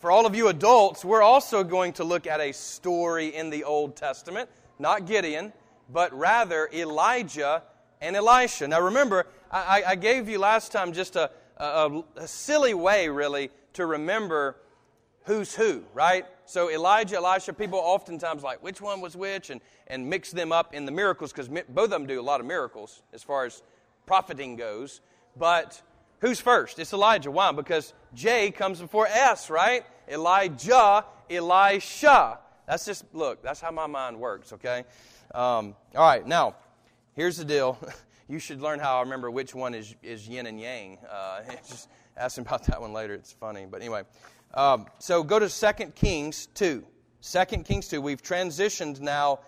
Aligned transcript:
for 0.00 0.10
all 0.10 0.24
of 0.24 0.34
you 0.34 0.48
adults, 0.48 1.04
we're 1.04 1.22
also 1.22 1.62
going 1.62 1.92
to 1.92 2.04
look 2.04 2.26
at 2.26 2.40
a 2.40 2.52
story 2.52 3.34
in 3.34 3.50
the 3.50 3.64
Old 3.64 3.96
Testament, 3.96 4.48
not 4.78 5.06
Gideon, 5.06 5.52
but 5.92 6.10
rather 6.18 6.70
Elijah 6.72 7.62
and 8.00 8.16
Elisha. 8.16 8.66
Now 8.66 8.80
remember, 8.80 9.26
I, 9.50 9.82
I 9.88 9.94
gave 9.96 10.26
you 10.26 10.38
last 10.38 10.72
time 10.72 10.94
just 10.94 11.16
a, 11.16 11.30
a, 11.58 12.02
a 12.16 12.26
silly 12.26 12.72
way, 12.72 13.10
really, 13.10 13.50
to 13.74 13.84
remember 13.84 14.56
who's 15.24 15.54
who, 15.54 15.84
right? 15.92 16.24
So 16.46 16.70
Elijah, 16.70 17.16
Elisha, 17.16 17.52
people 17.52 17.78
oftentimes 17.78 18.42
like 18.42 18.62
which 18.62 18.80
one 18.80 19.02
was 19.02 19.16
which 19.16 19.50
and, 19.50 19.60
and 19.86 20.08
mix 20.08 20.30
them 20.30 20.50
up 20.50 20.72
in 20.72 20.86
the 20.86 20.92
miracles 20.92 21.30
because 21.30 21.48
both 21.48 21.84
of 21.84 21.90
them 21.90 22.06
do 22.06 22.18
a 22.18 22.22
lot 22.22 22.40
of 22.40 22.46
miracles 22.46 23.02
as 23.12 23.22
far 23.22 23.44
as 23.44 23.62
profiting 24.06 24.56
goes. 24.56 25.02
But 25.36 25.82
who's 26.20 26.40
first? 26.40 26.78
It's 26.78 26.92
Elijah. 26.92 27.30
Why? 27.30 27.52
Because 27.52 27.92
J 28.14 28.50
comes 28.50 28.80
before 28.80 29.06
S, 29.08 29.50
right? 29.50 29.84
Elijah, 30.08 31.04
Elisha. 31.28 32.38
That's 32.66 32.84
just, 32.84 33.04
look, 33.12 33.42
that's 33.42 33.60
how 33.60 33.70
my 33.70 33.86
mind 33.86 34.18
works, 34.18 34.52
okay? 34.52 34.84
Um, 35.34 35.74
all 35.94 36.06
right, 36.06 36.26
now, 36.26 36.54
here's 37.14 37.36
the 37.36 37.44
deal. 37.44 37.78
You 38.30 38.38
should 38.38 38.60
learn 38.60 38.78
how 38.78 38.98
I 38.98 39.00
remember 39.00 39.28
which 39.28 39.56
one 39.56 39.74
is, 39.74 39.96
is 40.04 40.28
yin 40.28 40.46
and 40.46 40.60
yang. 40.60 40.98
Uh, 41.10 41.40
just 41.68 41.88
ask 42.16 42.38
him 42.38 42.46
about 42.46 42.62
that 42.66 42.80
one 42.80 42.92
later. 42.92 43.12
It's 43.14 43.32
funny. 43.32 43.66
But 43.68 43.80
anyway, 43.80 44.04
um, 44.54 44.86
so 45.00 45.24
go 45.24 45.40
to 45.40 45.48
2 45.48 45.86
Kings 45.96 46.46
2. 46.54 46.84
2 47.22 47.44
Kings 47.64 47.88
2. 47.88 48.00
We've 48.00 48.22
transitioned 48.22 49.00
now 49.00 49.40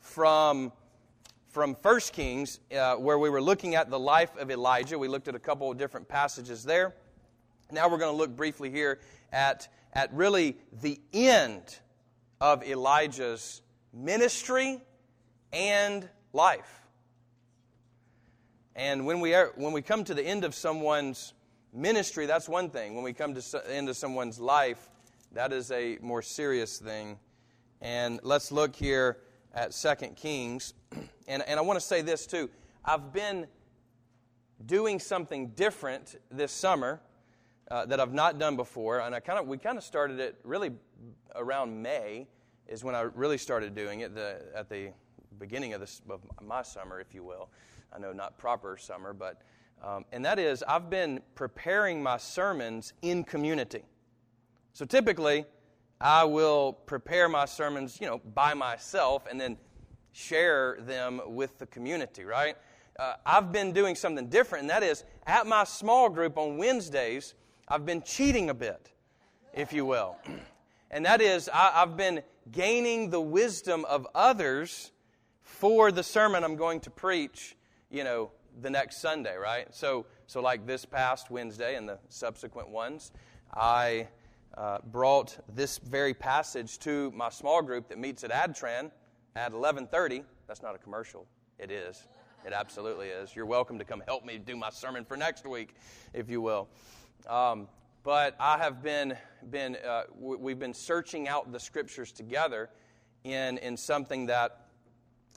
from, 0.00 0.72
from 1.58 1.74
1 1.74 2.00
Kings, 2.12 2.60
uh, 2.70 2.94
where 2.94 3.18
we 3.18 3.28
were 3.28 3.42
looking 3.42 3.74
at 3.74 3.90
the 3.90 3.98
life 3.98 4.30
of 4.36 4.48
Elijah. 4.48 4.96
We 4.96 5.08
looked 5.08 5.26
at 5.26 5.34
a 5.34 5.40
couple 5.40 5.68
of 5.68 5.76
different 5.76 6.06
passages 6.06 6.62
there. 6.62 6.94
Now 7.72 7.88
we're 7.88 7.98
going 7.98 8.12
to 8.12 8.16
look 8.16 8.36
briefly 8.36 8.70
here 8.70 9.00
at, 9.32 9.66
at 9.92 10.14
really 10.14 10.56
the 10.80 11.00
end 11.12 11.80
of 12.40 12.62
Elijah's 12.62 13.60
ministry 13.92 14.80
and 15.52 16.08
life. 16.32 16.80
And 18.76 19.04
when 19.04 19.18
we, 19.18 19.34
are, 19.34 19.50
when 19.56 19.72
we 19.72 19.82
come 19.82 20.04
to 20.04 20.14
the 20.14 20.22
end 20.22 20.44
of 20.44 20.54
someone's 20.54 21.34
ministry, 21.72 22.26
that's 22.26 22.48
one 22.48 22.70
thing. 22.70 22.94
When 22.94 23.02
we 23.02 23.12
come 23.12 23.34
to 23.34 23.40
the 23.40 23.64
end 23.68 23.88
of 23.88 23.96
someone's 23.96 24.38
life, 24.38 24.88
that 25.32 25.52
is 25.52 25.72
a 25.72 25.98
more 26.02 26.22
serious 26.22 26.78
thing. 26.78 27.18
And 27.80 28.20
let's 28.22 28.52
look 28.52 28.76
here 28.76 29.18
at 29.52 29.74
Second 29.74 30.14
Kings. 30.14 30.74
And, 31.26 31.42
and 31.46 31.58
I 31.58 31.62
want 31.62 31.78
to 31.78 31.84
say 31.84 32.02
this 32.02 32.26
too. 32.26 32.50
I've 32.84 33.12
been 33.12 33.46
doing 34.64 34.98
something 34.98 35.48
different 35.48 36.16
this 36.30 36.52
summer 36.52 37.00
uh, 37.70 37.86
that 37.86 38.00
I've 38.00 38.14
not 38.14 38.38
done 38.38 38.56
before, 38.56 39.00
and 39.00 39.14
I 39.14 39.20
kind 39.20 39.38
of 39.38 39.46
we 39.46 39.58
kind 39.58 39.76
of 39.76 39.84
started 39.84 40.20
it 40.20 40.36
really 40.42 40.72
around 41.34 41.82
May 41.82 42.26
is 42.66 42.84
when 42.84 42.94
I 42.94 43.02
really 43.02 43.38
started 43.38 43.74
doing 43.74 44.00
it 44.00 44.14
the, 44.14 44.42
at 44.54 44.68
the 44.68 44.92
beginning 45.38 45.72
of, 45.72 45.80
this, 45.80 46.02
of 46.10 46.20
my 46.42 46.62
summer, 46.62 47.00
if 47.00 47.14
you 47.14 47.22
will. 47.22 47.48
I 47.92 47.98
know 47.98 48.12
not 48.12 48.36
proper 48.38 48.76
summer, 48.76 49.12
but, 49.12 49.40
um, 49.82 50.04
and 50.12 50.24
that 50.24 50.38
is, 50.38 50.62
I've 50.62 50.90
been 50.90 51.20
preparing 51.34 52.02
my 52.02 52.18
sermons 52.18 52.92
in 53.00 53.24
community. 53.24 53.84
So 54.74 54.84
typically, 54.84 55.46
I 56.00 56.24
will 56.24 56.74
prepare 56.74 57.28
my 57.28 57.46
sermons, 57.46 57.98
you 58.00 58.06
know, 58.06 58.20
by 58.34 58.54
myself 58.54 59.26
and 59.28 59.40
then 59.40 59.56
share 60.18 60.78
them 60.80 61.20
with 61.26 61.58
the 61.58 61.66
community, 61.66 62.24
right? 62.24 62.56
Uh, 62.98 63.14
I've 63.24 63.52
been 63.52 63.72
doing 63.72 63.94
something 63.94 64.28
different, 64.28 64.62
and 64.62 64.70
that 64.70 64.82
is 64.82 65.04
at 65.26 65.46
my 65.46 65.62
small 65.64 66.08
group 66.08 66.36
on 66.36 66.58
Wednesdays, 66.58 67.34
I've 67.68 67.86
been 67.86 68.02
cheating 68.02 68.50
a 68.50 68.54
bit, 68.54 68.92
if 69.54 69.72
you 69.72 69.84
will. 69.84 70.16
And 70.90 71.04
that 71.04 71.20
is, 71.20 71.50
I, 71.52 71.82
I've 71.82 71.98
been 71.98 72.22
gaining 72.50 73.10
the 73.10 73.20
wisdom 73.20 73.84
of 73.84 74.06
others 74.14 74.90
for 75.42 75.92
the 75.92 76.02
sermon 76.02 76.42
I'm 76.42 76.56
going 76.56 76.80
to 76.80 76.90
preach 76.90 77.58
you 77.90 78.04
know, 78.04 78.30
the 78.60 78.70
next 78.70 79.00
Sunday, 79.00 79.36
right? 79.36 79.66
So, 79.74 80.06
so 80.26 80.40
like 80.40 80.66
this 80.66 80.84
past 80.84 81.30
Wednesday 81.30 81.76
and 81.76 81.88
the 81.88 81.98
subsequent 82.08 82.70
ones, 82.70 83.12
I 83.52 84.08
uh, 84.56 84.78
brought 84.90 85.38
this 85.54 85.78
very 85.78 86.14
passage 86.14 86.78
to 86.80 87.10
my 87.14 87.28
small 87.28 87.62
group 87.62 87.88
that 87.88 87.98
meets 87.98 88.24
at 88.24 88.30
Adtran 88.30 88.90
at 89.38 89.52
11:30. 89.52 90.24
That's 90.48 90.62
not 90.62 90.74
a 90.74 90.78
commercial. 90.78 91.26
It 91.58 91.70
is. 91.70 92.08
It 92.44 92.52
absolutely 92.52 93.08
is. 93.08 93.34
You're 93.36 93.46
welcome 93.46 93.78
to 93.78 93.84
come 93.84 94.02
help 94.06 94.24
me 94.24 94.38
do 94.38 94.56
my 94.56 94.70
sermon 94.70 95.04
for 95.04 95.16
next 95.16 95.46
week, 95.46 95.74
if 96.12 96.28
you 96.28 96.40
will. 96.40 96.68
Um, 97.28 97.68
but 98.02 98.34
I 98.40 98.58
have 98.58 98.82
been 98.82 99.16
been 99.50 99.76
uh, 99.76 100.04
we've 100.18 100.58
been 100.58 100.74
searching 100.74 101.28
out 101.28 101.52
the 101.52 101.60
scriptures 101.60 102.10
together 102.10 102.68
in 103.22 103.58
in 103.58 103.76
something 103.76 104.26
that 104.26 104.66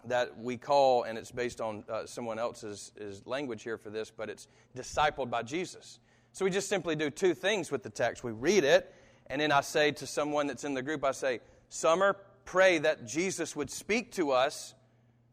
that 0.05 0.35
we 0.39 0.57
call, 0.57 1.03
and 1.03 1.15
it's 1.15 1.31
based 1.31 1.61
on 1.61 1.83
uh, 1.87 2.07
someone 2.07 2.39
else's 2.39 2.91
language 3.25 3.61
here 3.61 3.77
for 3.77 3.91
this, 3.91 4.09
but 4.09 4.29
it's 4.29 4.47
discipled 4.75 5.29
by 5.29 5.43
Jesus. 5.43 5.99
So 6.31 6.43
we 6.43 6.49
just 6.49 6.69
simply 6.69 6.95
do 6.95 7.11
two 7.11 7.35
things 7.35 7.69
with 7.69 7.83
the 7.83 7.89
text. 7.91 8.23
We 8.23 8.31
read 8.31 8.63
it, 8.63 8.95
and 9.27 9.41
then 9.41 9.51
I 9.51 9.61
say 9.61 9.91
to 9.91 10.07
someone 10.07 10.47
that's 10.47 10.63
in 10.63 10.73
the 10.73 10.81
group, 10.81 11.03
I 11.03 11.11
say, 11.11 11.41
Summer, 11.69 12.17
pray 12.45 12.77
that 12.79 13.05
Jesus 13.05 13.55
would 13.55 13.69
speak 13.69 14.11
to 14.13 14.31
us 14.31 14.73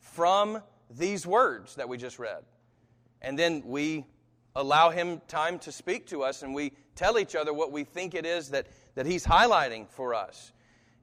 from 0.01 0.63
these 0.91 1.27
words 1.27 1.75
that 1.77 1.89
we 1.89 1.97
just 1.97 2.19
read. 2.19 2.43
And 3.21 3.39
then 3.39 3.63
we 3.65 4.07
allow 4.55 4.91
him 4.91 5.21
time 5.29 5.59
to 5.61 5.73
speak 5.73 6.07
to 6.09 6.23
us, 6.23 6.43
and 6.43 6.55
we 6.55 6.73
tell 6.95 7.19
each 7.19 7.35
other 7.35 7.53
what 7.53 7.73
we 7.73 7.85
think 7.85 8.15
it 8.15 8.27
is 8.27 8.51
that, 8.51 8.67
that 8.95 9.07
he's 9.07 9.25
highlighting 9.25 9.89
for 9.89 10.15
us. 10.15 10.53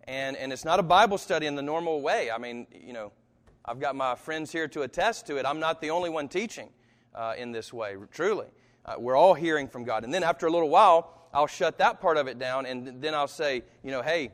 And, 0.05 0.35
and 0.37 0.53
it's 0.53 0.65
not 0.65 0.79
a 0.79 0.83
Bible 0.83 1.17
study 1.17 1.45
in 1.45 1.55
the 1.55 1.61
normal 1.61 2.01
way. 2.01 2.29
I 2.29 2.37
mean, 2.37 2.67
you 2.71 2.93
know, 2.93 3.11
I've 3.63 3.79
got 3.79 3.95
my 3.95 4.15
friends 4.15 4.51
here 4.51 4.67
to 4.69 4.83
attest 4.83 5.25
to 5.27 5.37
it. 5.37 5.45
I'm 5.45 5.59
not 5.59 5.81
the 5.81 5.89
only 5.89 6.09
one 6.09 6.27
teaching 6.27 6.69
uh, 7.15 7.33
in 7.37 7.51
this 7.51 7.73
way, 7.73 7.95
truly. 8.11 8.47
Uh, 8.85 8.95
we're 8.99 9.15
all 9.15 9.33
hearing 9.33 9.67
from 9.67 9.83
God. 9.83 10.03
And 10.03 10.13
then 10.13 10.23
after 10.23 10.45
a 10.45 10.51
little 10.51 10.69
while, 10.69 11.11
I'll 11.33 11.47
shut 11.47 11.79
that 11.79 11.99
part 11.99 12.17
of 12.17 12.27
it 12.27 12.37
down 12.37 12.65
and 12.65 13.01
then 13.01 13.15
I'll 13.15 13.27
say, 13.27 13.63
you 13.83 13.91
know, 13.91 14.01
hey, 14.01 14.31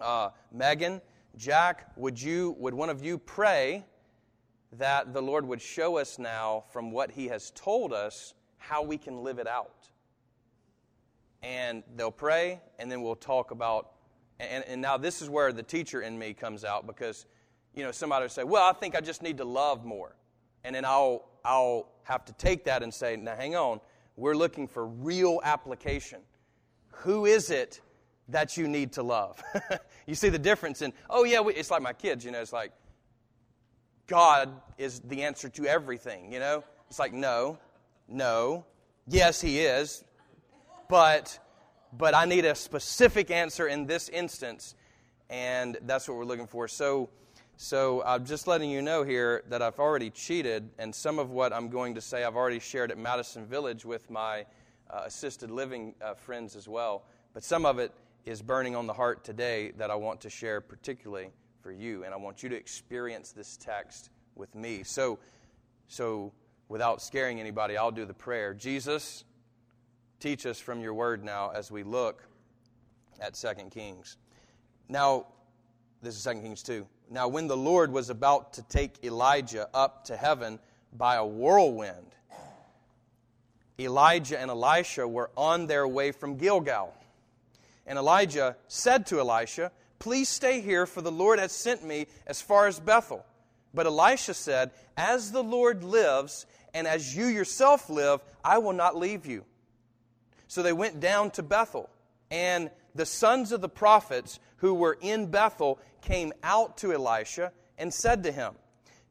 uh, 0.00 0.30
Megan, 0.52 1.00
Jack, 1.36 1.92
would 1.96 2.20
you, 2.20 2.56
would 2.58 2.74
one 2.74 2.90
of 2.90 3.04
you 3.04 3.18
pray 3.18 3.84
that 4.72 5.12
the 5.12 5.22
Lord 5.22 5.46
would 5.46 5.60
show 5.60 5.98
us 5.98 6.18
now 6.18 6.64
from 6.70 6.90
what 6.90 7.10
He 7.10 7.28
has 7.28 7.50
told 7.54 7.92
us 7.92 8.34
how 8.58 8.82
we 8.82 8.98
can 8.98 9.22
live 9.22 9.38
it 9.38 9.46
out? 9.46 9.88
And 11.42 11.82
they'll 11.94 12.10
pray, 12.10 12.60
and 12.78 12.90
then 12.90 13.02
we'll 13.02 13.14
talk 13.14 13.50
about. 13.50 13.92
And, 14.40 14.64
and 14.64 14.82
now 14.82 14.96
this 14.96 15.22
is 15.22 15.30
where 15.30 15.52
the 15.52 15.62
teacher 15.62 16.00
in 16.00 16.18
me 16.18 16.34
comes 16.34 16.64
out 16.64 16.86
because 16.86 17.26
you 17.76 17.84
know, 17.84 17.92
somebody 17.92 18.24
will 18.24 18.30
say, 18.30 18.42
well, 18.42 18.68
I 18.68 18.72
think 18.72 18.96
I 18.96 19.00
just 19.00 19.22
need 19.22 19.36
to 19.36 19.44
love 19.44 19.84
more. 19.84 20.16
And 20.64 20.74
then 20.74 20.84
I'll, 20.84 21.28
I'll 21.44 21.88
have 22.04 22.24
to 22.24 22.32
take 22.32 22.64
that 22.64 22.82
and 22.82 22.92
say, 22.92 23.16
now 23.16 23.36
hang 23.36 23.54
on, 23.54 23.80
we're 24.16 24.34
looking 24.34 24.66
for 24.66 24.86
real 24.86 25.40
application. 25.44 26.20
Who 26.90 27.26
is 27.26 27.50
it 27.50 27.82
that 28.28 28.56
you 28.56 28.68
need 28.68 28.92
to 28.92 29.02
love? 29.02 29.42
you 30.06 30.14
see 30.14 30.28
the 30.28 30.38
difference 30.38 30.82
in, 30.82 30.92
oh 31.08 31.24
yeah, 31.24 31.42
it's 31.48 31.70
like 31.70 31.82
my 31.82 31.92
kids, 31.92 32.24
you 32.24 32.30
know, 32.30 32.40
it's 32.40 32.52
like, 32.52 32.72
God 34.06 34.50
is 34.78 35.00
the 35.00 35.24
answer 35.24 35.48
to 35.48 35.66
everything, 35.66 36.32
you 36.32 36.38
know? 36.38 36.62
It's 36.88 36.98
like, 36.98 37.12
no, 37.12 37.58
no, 38.08 38.64
yes, 39.08 39.40
He 39.40 39.60
is, 39.60 40.04
but, 40.88 41.38
but 41.92 42.14
I 42.14 42.24
need 42.24 42.44
a 42.44 42.54
specific 42.54 43.30
answer 43.30 43.66
in 43.66 43.86
this 43.86 44.08
instance, 44.08 44.74
and 45.28 45.76
that's 45.82 46.08
what 46.08 46.16
we're 46.16 46.24
looking 46.24 46.46
for. 46.46 46.68
So, 46.68 47.10
so 47.56 48.02
I'm 48.04 48.24
just 48.24 48.46
letting 48.46 48.70
you 48.70 48.82
know 48.82 49.02
here 49.02 49.42
that 49.48 49.62
I've 49.62 49.78
already 49.78 50.10
cheated, 50.10 50.70
and 50.78 50.94
some 50.94 51.18
of 51.18 51.30
what 51.30 51.52
I'm 51.52 51.68
going 51.68 51.94
to 51.94 52.00
say 52.00 52.22
I've 52.22 52.36
already 52.36 52.60
shared 52.60 52.90
at 52.90 52.98
Madison 52.98 53.46
Village 53.46 53.84
with 53.84 54.08
my 54.10 54.46
uh, 54.90 55.02
assisted 55.06 55.50
living 55.50 55.94
uh, 56.00 56.14
friends 56.14 56.54
as 56.54 56.68
well. 56.68 57.04
But 57.34 57.42
some 57.42 57.66
of 57.66 57.78
it 57.78 57.92
is 58.26 58.42
burning 58.42 58.74
on 58.74 58.88
the 58.88 58.92
heart 58.92 59.24
today 59.24 59.70
that 59.78 59.88
I 59.88 59.94
want 59.94 60.20
to 60.22 60.30
share 60.30 60.60
particularly 60.60 61.30
for 61.62 61.70
you, 61.70 62.02
and 62.02 62.12
I 62.12 62.16
want 62.16 62.42
you 62.42 62.48
to 62.48 62.56
experience 62.56 63.30
this 63.30 63.56
text 63.56 64.10
with 64.34 64.52
me. 64.56 64.82
So, 64.82 65.20
so 65.86 66.32
without 66.68 67.00
scaring 67.00 67.40
anybody, 67.40 67.76
I'll 67.76 67.92
do 67.92 68.04
the 68.04 68.14
prayer. 68.14 68.52
Jesus, 68.52 69.24
teach 70.18 70.44
us 70.44 70.58
from 70.58 70.80
your 70.80 70.92
word 70.92 71.24
now 71.24 71.50
as 71.54 71.70
we 71.70 71.84
look 71.84 72.24
at 73.20 73.34
2 73.34 73.48
Kings. 73.70 74.16
Now, 74.88 75.26
this 76.02 76.16
is 76.16 76.24
2 76.24 76.40
Kings 76.40 76.64
2. 76.64 76.84
Now, 77.08 77.28
when 77.28 77.46
the 77.46 77.56
Lord 77.56 77.92
was 77.92 78.10
about 78.10 78.52
to 78.54 78.62
take 78.62 79.04
Elijah 79.04 79.68
up 79.72 80.04
to 80.06 80.16
heaven 80.16 80.58
by 80.92 81.14
a 81.14 81.24
whirlwind, 81.24 82.16
Elijah 83.78 84.40
and 84.40 84.50
Elisha 84.50 85.06
were 85.06 85.30
on 85.36 85.66
their 85.66 85.86
way 85.86 86.10
from 86.10 86.36
Gilgal. 86.36 86.92
And 87.86 87.98
Elijah 87.98 88.56
said 88.68 89.06
to 89.06 89.20
Elisha, 89.20 89.70
Please 89.98 90.28
stay 90.28 90.60
here, 90.60 90.86
for 90.86 91.00
the 91.00 91.12
Lord 91.12 91.38
has 91.38 91.52
sent 91.52 91.84
me 91.84 92.06
as 92.26 92.42
far 92.42 92.66
as 92.66 92.80
Bethel. 92.80 93.24
But 93.72 93.86
Elisha 93.86 94.34
said, 94.34 94.72
As 94.96 95.32
the 95.32 95.42
Lord 95.42 95.84
lives, 95.84 96.46
and 96.74 96.86
as 96.86 97.16
you 97.16 97.26
yourself 97.26 97.88
live, 97.88 98.20
I 98.44 98.58
will 98.58 98.72
not 98.72 98.96
leave 98.96 99.26
you. 99.26 99.44
So 100.48 100.62
they 100.62 100.72
went 100.72 101.00
down 101.00 101.30
to 101.32 101.42
Bethel. 101.42 101.88
And 102.30 102.70
the 102.94 103.06
sons 103.06 103.52
of 103.52 103.60
the 103.60 103.68
prophets 103.68 104.40
who 104.58 104.74
were 104.74 104.98
in 105.00 105.26
Bethel 105.26 105.78
came 106.00 106.32
out 106.42 106.78
to 106.78 106.92
Elisha 106.92 107.52
and 107.78 107.92
said 107.92 108.22
to 108.24 108.32
him, 108.32 108.54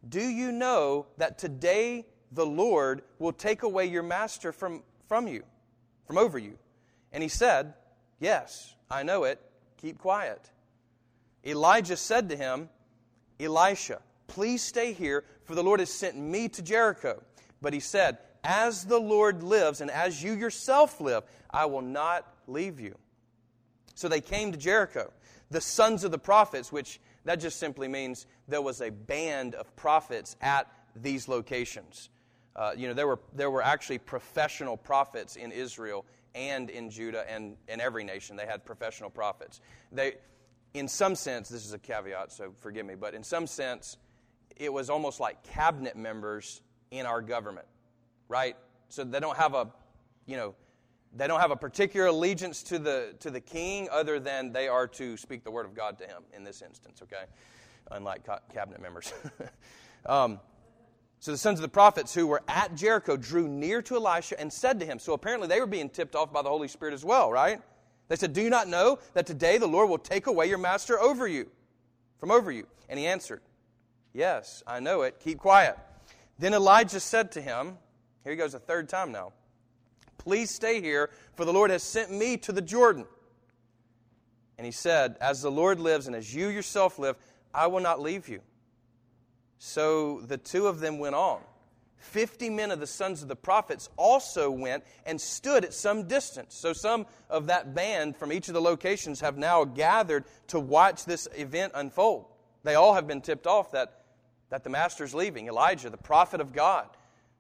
Do 0.08 0.22
you 0.22 0.52
know 0.52 1.08
that 1.18 1.38
today 1.38 2.06
the 2.32 2.46
Lord 2.46 3.04
will 3.20 3.34
take 3.34 3.64
away 3.64 3.86
your 3.86 4.04
master 4.04 4.52
from, 4.52 4.84
from 5.08 5.28
you, 5.28 5.44
from 6.06 6.18
over 6.18 6.38
you? 6.38 6.58
And 7.12 7.24
he 7.24 7.30
said, 7.30 7.74
Yes, 8.26 8.74
I 8.90 9.04
know 9.04 9.26
it. 9.26 9.40
Keep 9.78 10.00
quiet. 10.00 10.50
Elijah 11.46 11.96
said 11.96 12.28
to 12.30 12.36
him, 12.36 12.70
Elisha, 13.40 14.02
please 14.26 14.64
stay 14.64 14.94
here, 14.94 15.26
for 15.44 15.54
the 15.54 15.62
Lord 15.62 15.80
has 15.80 15.94
sent 15.94 16.18
me 16.18 16.50
to 16.50 16.64
Jericho. 16.64 17.22
But 17.62 17.72
he 17.74 17.80
said, 17.80 18.18
As 18.44 18.86
the 18.86 18.98
Lord 18.98 19.44
lives, 19.44 19.80
and 19.80 19.92
as 19.92 20.24
you 20.24 20.34
yourself 20.34 21.00
live, 21.00 21.24
I 21.52 21.68
will 21.68 21.84
not 21.84 22.26
leave 22.48 22.80
you. 22.80 22.96
So 23.94 24.08
they 24.08 24.22
came 24.22 24.52
to 24.52 24.58
Jericho. 24.58 25.14
The 25.52 25.62
sons 25.62 26.04
of 26.04 26.10
the 26.10 26.18
prophets, 26.18 26.72
which 26.72 27.00
that 27.26 27.36
just 27.36 27.60
simply 27.60 27.88
means 27.88 28.26
there 28.48 28.64
was 28.64 28.82
a 28.82 28.90
band 28.90 29.54
of 29.54 29.76
prophets 29.76 30.36
at 30.42 30.68
these 30.96 31.28
locations. 31.28 32.10
Uh, 32.56 32.72
you 32.76 32.88
know, 32.88 32.96
there 32.96 33.06
were, 33.06 33.20
there 33.36 33.52
were 33.52 33.62
actually 33.62 34.00
professional 34.00 34.78
prophets 34.78 35.36
in 35.36 35.52
Israel 35.52 36.06
and 36.36 36.70
in 36.70 36.90
Judah 36.90 37.26
and 37.30 37.56
in 37.68 37.82
every 37.82 38.04
nation. 38.04 38.36
They 38.36 38.46
had 38.46 38.66
professional 38.66 39.10
prophets. 39.10 39.62
They, 39.92 40.16
in 40.74 40.88
some 40.88 41.16
sense, 41.16 41.50
this 41.50 41.66
is 41.66 41.74
a 41.74 41.80
caveat, 41.80 42.32
so 42.32 42.54
forgive 42.58 42.86
me, 42.86 42.96
but 42.96 43.16
in 43.16 43.24
some 43.24 43.48
sense, 43.48 43.98
it 44.58 44.72
was 44.72 44.90
almost 44.90 45.20
like 45.20 45.42
cabinet 45.44 45.96
members 45.96 46.62
in 46.92 47.06
our 47.06 47.22
government, 47.22 47.68
right? 48.28 48.56
So 48.90 49.04
they 49.04 49.20
don't 49.20 49.38
have 49.38 49.54
a, 49.54 49.68
you 50.26 50.38
know, 50.38 50.56
they 51.16 51.28
don't 51.28 51.40
have 51.40 51.52
a 51.52 51.56
particular 51.56 52.08
allegiance 52.08 52.62
to 52.64 52.78
the, 52.78 53.16
to 53.22 53.32
the 53.32 53.40
king 53.40 53.88
other 53.90 54.20
than 54.20 54.52
they 54.52 54.68
are 54.68 54.88
to 54.88 55.16
speak 55.16 55.46
the 55.46 55.52
word 55.52 55.66
of 55.66 55.74
God 55.74 55.98
to 56.00 56.04
him 56.06 56.24
in 56.36 56.44
this 56.44 56.62
instance, 56.62 57.02
okay? 57.02 57.24
Unlike 57.92 58.28
cabinet 58.54 58.82
members. 58.82 59.14
um, 60.06 60.40
so 61.20 61.32
the 61.32 61.38
sons 61.38 61.60
of 61.60 61.64
the 61.64 61.70
prophets 61.70 62.14
who 62.14 62.28
were 62.28 62.44
at 62.48 62.76
Jericho 62.76 63.18
drew 63.18 63.48
near 63.48 63.82
to 63.84 63.96
Elisha 63.96 64.40
and 64.40 64.52
said 64.52 64.80
to 64.80 64.86
him, 64.86 65.00
so 65.00 65.14
apparently 65.14 65.48
they 65.48 65.60
were 65.60 65.66
being 65.66 65.90
tipped 65.90 66.16
off 66.16 66.32
by 66.32 66.42
the 66.42 66.50
Holy 66.50 66.68
Spirit 66.68 66.94
as 66.94 67.04
well, 67.04 67.32
right? 67.32 67.62
They 68.08 68.16
said, 68.16 68.34
Do 68.34 68.42
you 68.42 68.50
not 68.50 68.68
know 68.68 69.00
that 69.14 69.26
today 69.26 69.58
the 69.58 69.68
Lord 69.68 69.90
will 69.90 69.98
take 69.98 70.28
away 70.28 70.48
your 70.48 70.58
master 70.58 71.00
over 71.00 71.28
you, 71.28 71.50
from 72.20 72.32
over 72.32 72.52
you? 72.52 72.68
And 72.90 73.00
he 73.00 73.08
answered, 73.08 73.42
Yes, 74.14 74.64
I 74.68 74.80
know 74.80 75.02
it. 75.02 75.20
Keep 75.20 75.40
quiet. 75.40 75.78
Then 76.38 76.54
Elijah 76.54 77.00
said 77.00 77.32
to 77.34 77.42
him, 77.42 77.78
Here 78.24 78.32
he 78.32 78.38
goes 78.38 78.54
a 78.54 78.60
third 78.60 78.88
time 78.88 79.12
now. 79.12 79.34
Please 80.18 80.50
stay 80.50 80.82
here, 80.82 81.10
for 81.36 81.46
the 81.46 81.54
Lord 81.54 81.72
has 81.72 81.84
sent 81.84 82.12
me 82.12 82.38
to 82.38 82.52
the 82.52 82.62
Jordan. 82.62 83.06
And 84.58 84.66
he 84.66 84.72
said, 84.72 85.18
As 85.20 85.42
the 85.42 85.52
Lord 85.52 85.80
lives 85.80 86.08
and 86.08 86.16
as 86.16 86.34
you 86.34 86.48
yourself 86.48 87.00
live, 87.00 87.16
I 87.54 87.68
will 87.68 87.82
not 87.82 88.00
leave 88.00 88.30
you. 88.30 88.42
So 89.58 90.22
the 90.22 90.38
two 90.38 90.68
of 90.68 90.80
them 90.80 91.00
went 91.00 91.16
on. 91.16 91.42
Fifty 91.98 92.50
men 92.50 92.70
of 92.70 92.80
the 92.80 92.88
sons 92.88 93.24
of 93.24 93.28
the 93.28 93.36
prophets 93.36 93.90
also 93.98 94.52
went 94.52 94.84
and 95.06 95.20
stood 95.20 95.66
at 95.66 95.74
some 95.74 96.08
distance. 96.08 96.54
So 96.56 96.72
some 96.72 97.08
of 97.30 97.48
that 97.48 97.74
band 97.74 98.16
from 98.16 98.32
each 98.32 98.48
of 98.48 98.54
the 98.54 98.62
locations 98.62 99.22
have 99.22 99.38
now 99.38 99.64
gathered 99.64 100.26
to 100.48 100.60
watch 100.60 101.06
this 101.06 101.28
event 101.36 101.72
unfold. 101.74 102.26
They 102.64 102.76
all 102.76 102.94
have 102.94 103.08
been 103.08 103.22
tipped 103.22 103.48
off 103.48 103.72
that, 103.72 104.04
that 104.50 104.64
the 104.64 104.70
master's 104.70 105.14
leaving. 105.16 105.48
Elijah, 105.48 105.90
the 105.90 105.98
prophet 105.98 106.42
of 106.42 106.54
God, 106.54 106.88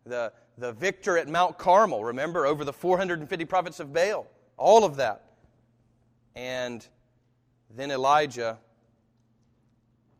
the, 0.06 0.32
the 0.58 0.72
victor 0.72 1.18
at 1.18 1.28
Mount 1.28 1.58
Carmel, 1.58 2.04
remember, 2.04 2.46
over 2.46 2.64
the 2.64 2.74
450 2.74 3.46
prophets 3.46 3.80
of 3.80 3.94
Baal, 3.94 4.28
all 4.58 4.84
of 4.84 4.98
that. 4.98 5.24
And 6.36 6.86
then 7.76 7.92
Elijah, 7.92 8.60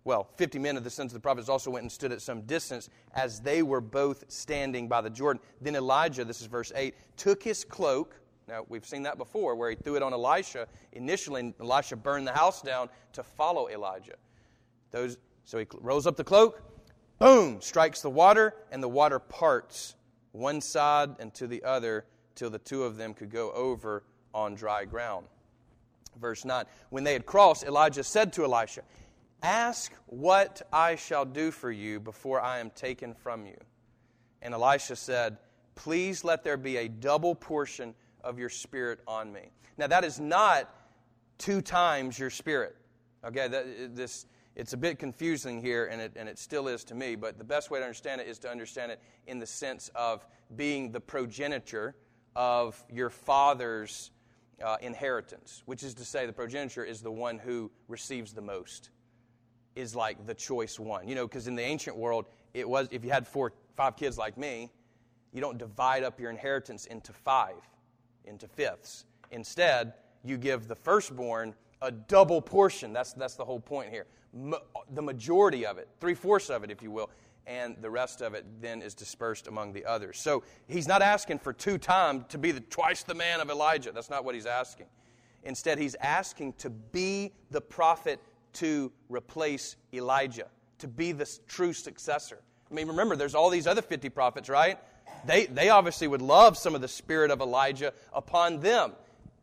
well, 0.06 0.30
50 0.38 0.60
men 0.60 0.78
of 0.78 0.84
the 0.84 0.90
sons 0.90 1.12
of 1.12 1.16
the 1.16 1.20
prophets 1.20 1.50
also 1.50 1.72
went 1.72 1.82
and 1.82 1.92
stood 1.92 2.12
at 2.12 2.22
some 2.22 2.42
distance 2.42 2.90
as 3.16 3.42
they 3.42 3.64
were 3.64 3.82
both 3.82 4.24
standing 4.28 4.88
by 4.88 5.02
the 5.02 5.10
Jordan. 5.10 5.42
Then 5.60 5.76
Elijah, 5.76 6.24
this 6.24 6.42
is 6.42 6.48
verse 6.48 6.72
8, 6.76 6.96
took 7.18 7.42
his 7.42 7.66
cloak. 7.66 8.16
Now, 8.48 8.66
we've 8.70 8.86
seen 8.86 9.02
that 9.04 9.18
before 9.18 9.56
where 9.56 9.72
he 9.72 9.76
threw 9.76 9.96
it 9.96 10.04
on 10.04 10.14
Elisha. 10.14 10.68
Initially, 10.94 11.56
Elisha 11.60 11.96
burned 11.96 12.28
the 12.28 12.34
house 12.34 12.62
down 12.62 12.90
to 13.14 13.24
follow 13.24 13.68
Elijah. 13.68 14.14
Those, 14.92 15.18
so 15.44 15.58
he 15.58 15.66
rolls 15.82 16.06
up 16.06 16.16
the 16.16 16.24
cloak, 16.24 16.62
boom, 17.18 17.60
strikes 17.60 18.02
the 18.02 18.10
water, 18.12 18.54
and 18.72 18.84
the 18.84 18.88
water 18.88 19.18
parts 19.18 19.96
one 20.34 20.62
side 20.62 21.16
and 21.18 21.34
to 21.34 21.48
the 21.48 21.64
other 21.64 22.06
till 22.36 22.52
the 22.52 22.60
two 22.60 22.84
of 22.84 22.98
them 22.98 23.16
could 23.16 23.32
go 23.32 23.52
over 23.54 24.04
on 24.36 24.54
dry 24.54 24.86
ground. 24.86 25.26
Verse 26.22 26.46
9 26.46 26.66
When 26.90 27.04
they 27.04 27.14
had 27.14 27.26
crossed, 27.26 27.64
Elijah 27.64 28.04
said 28.04 28.32
to 28.34 28.44
Elisha, 28.44 28.82
Ask 29.46 29.94
what 30.08 30.64
I 30.74 30.96
shall 30.96 31.24
do 31.24 31.52
for 31.52 31.72
you 31.72 32.00
before 32.00 32.42
I 32.42 32.58
am 32.58 32.72
taken 32.72 33.14
from 33.14 33.46
you. 33.46 33.56
And 34.42 34.56
Elisha 34.56 34.96
said, 34.96 35.38
Please 35.76 36.24
let 36.24 36.44
there 36.44 36.58
be 36.58 36.78
a 36.78 36.88
double 36.88 37.36
portion 37.36 37.94
of 38.24 38.40
your 38.40 38.50
spirit 38.50 39.02
on 39.08 39.32
me. 39.32 39.52
Now, 39.78 39.86
that 39.86 40.04
is 40.04 40.20
not 40.20 40.74
two 41.38 41.62
times 41.62 42.18
your 42.18 42.32
spirit. 42.32 42.76
Okay, 43.24 43.48
that, 43.48 43.96
this 43.96 44.26
it's 44.56 44.74
a 44.74 44.78
bit 44.78 44.98
confusing 44.98 45.62
here, 45.62 45.86
and 45.92 46.02
it, 46.02 46.14
and 46.16 46.28
it 46.28 46.40
still 46.40 46.68
is 46.68 46.84
to 46.86 46.96
me, 46.96 47.14
but 47.14 47.38
the 47.38 47.44
best 47.44 47.70
way 47.70 47.78
to 47.78 47.86
understand 47.86 48.22
it 48.22 48.28
is 48.28 48.40
to 48.40 48.50
understand 48.50 48.94
it 48.94 49.00
in 49.28 49.38
the 49.38 49.46
sense 49.46 49.92
of 49.94 50.26
being 50.56 50.92
the 50.92 51.00
progenitor 51.00 51.96
of 52.36 52.84
your 52.92 53.12
father's 53.12 54.10
uh, 54.64 54.78
inheritance, 54.82 55.62
which 55.68 55.84
is 55.84 55.94
to 55.94 56.04
say, 56.04 56.26
the 56.26 56.34
progenitor 56.34 56.84
is 56.84 57.02
the 57.02 57.12
one 57.12 57.38
who 57.38 57.70
receives 57.88 58.34
the 58.34 58.42
most, 58.42 58.90
is 59.76 59.96
like 59.96 60.26
the 60.26 60.34
choice 60.34 60.80
one. 60.80 61.08
You 61.08 61.16
know, 61.16 61.28
because 61.28 61.48
in 61.48 61.56
the 61.56 61.64
ancient 61.64 61.96
world, 61.96 62.26
it 62.54 62.68
was 62.68 62.88
if 62.92 63.04
you 63.04 63.12
had 63.12 63.28
four, 63.28 63.54
five 63.76 63.96
kids 63.96 64.18
like 64.18 64.38
me, 64.38 64.72
you 65.34 65.42
don't 65.42 65.58
divide 65.58 66.04
up 66.04 66.20
your 66.20 66.30
inheritance 66.30 66.86
into 66.86 67.12
five, 67.12 67.56
into 68.24 68.48
fifths. 68.48 69.06
Instead, 69.32 69.94
you 70.24 70.38
give 70.38 70.68
the 70.68 70.76
firstborn 70.76 71.54
a 71.82 71.92
double 71.92 72.42
portion. 72.42 72.94
That's, 72.94 73.14
that's 73.14 73.36
the 73.36 73.46
whole 73.46 73.60
point 73.60 73.90
here 73.90 74.08
the 74.94 75.02
majority 75.02 75.66
of 75.66 75.78
it, 75.78 75.88
three 76.00 76.14
fourths 76.14 76.50
of 76.50 76.64
it, 76.64 76.72
if 76.72 76.82
you 76.82 76.92
will, 76.92 77.10
and 77.48 77.78
the 77.82 77.90
rest 77.90 78.22
of 78.22 78.34
it 78.34 78.46
then 78.60 78.82
is 78.82 78.94
dispersed 78.94 79.48
among 79.48 79.72
the 79.72 79.86
others. 79.86 80.20
So 80.20 80.44
he's 80.68 80.88
not 80.88 81.02
asking 81.02 81.40
for 81.40 81.54
two 81.54 81.78
times 81.78 82.26
to 82.30 82.38
be 82.38 82.52
the, 82.52 82.60
twice 82.60 83.04
the 83.04 83.14
man 83.14 83.40
of 83.40 83.50
Elijah. 83.50 83.92
That's 83.92 84.10
not 84.10 84.26
what 84.26 84.36
he's 84.36 84.46
asking. 84.46 84.88
Instead, 85.44 85.78
he's 85.78 85.96
asking 86.02 86.54
to 86.54 86.70
be 86.70 87.32
the 87.52 87.62
prophet 87.62 88.20
to 88.56 88.92
replace 89.10 89.76
Elijah, 89.94 90.48
to 90.80 90.88
be 90.88 91.12
the 91.12 91.30
true 91.48 91.74
successor. 91.74 92.40
I 92.70 92.74
mean, 92.74 92.88
remember, 92.88 93.16
there's 93.16 93.36
all 93.36 93.50
these 93.50 93.68
other 93.68 93.82
50 93.82 94.10
prophets, 94.10 94.50
right? 94.50 94.78
They, 95.26 95.46
they 95.46 95.70
obviously 95.70 96.08
would 96.08 96.22
love 96.22 96.58
some 96.58 96.76
of 96.76 96.82
the 96.82 96.88
spirit 96.88 97.32
of 97.32 97.42
Elijah 97.42 97.94
upon 98.14 98.60
them. 98.60 98.94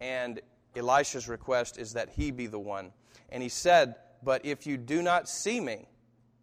And 0.01 0.41
Elisha's 0.77 1.29
request 1.29 1.79
is 1.79 1.93
that 1.93 2.11
he 2.11 2.31
be 2.31 2.47
the 2.47 2.59
one. 2.59 2.93
And 3.31 3.43
he 3.43 3.49
said, 3.49 3.95
but 4.23 4.45
if 4.45 4.67
you 4.67 4.77
do 4.77 5.03
not 5.03 5.29
see 5.29 5.61
me, 5.61 5.87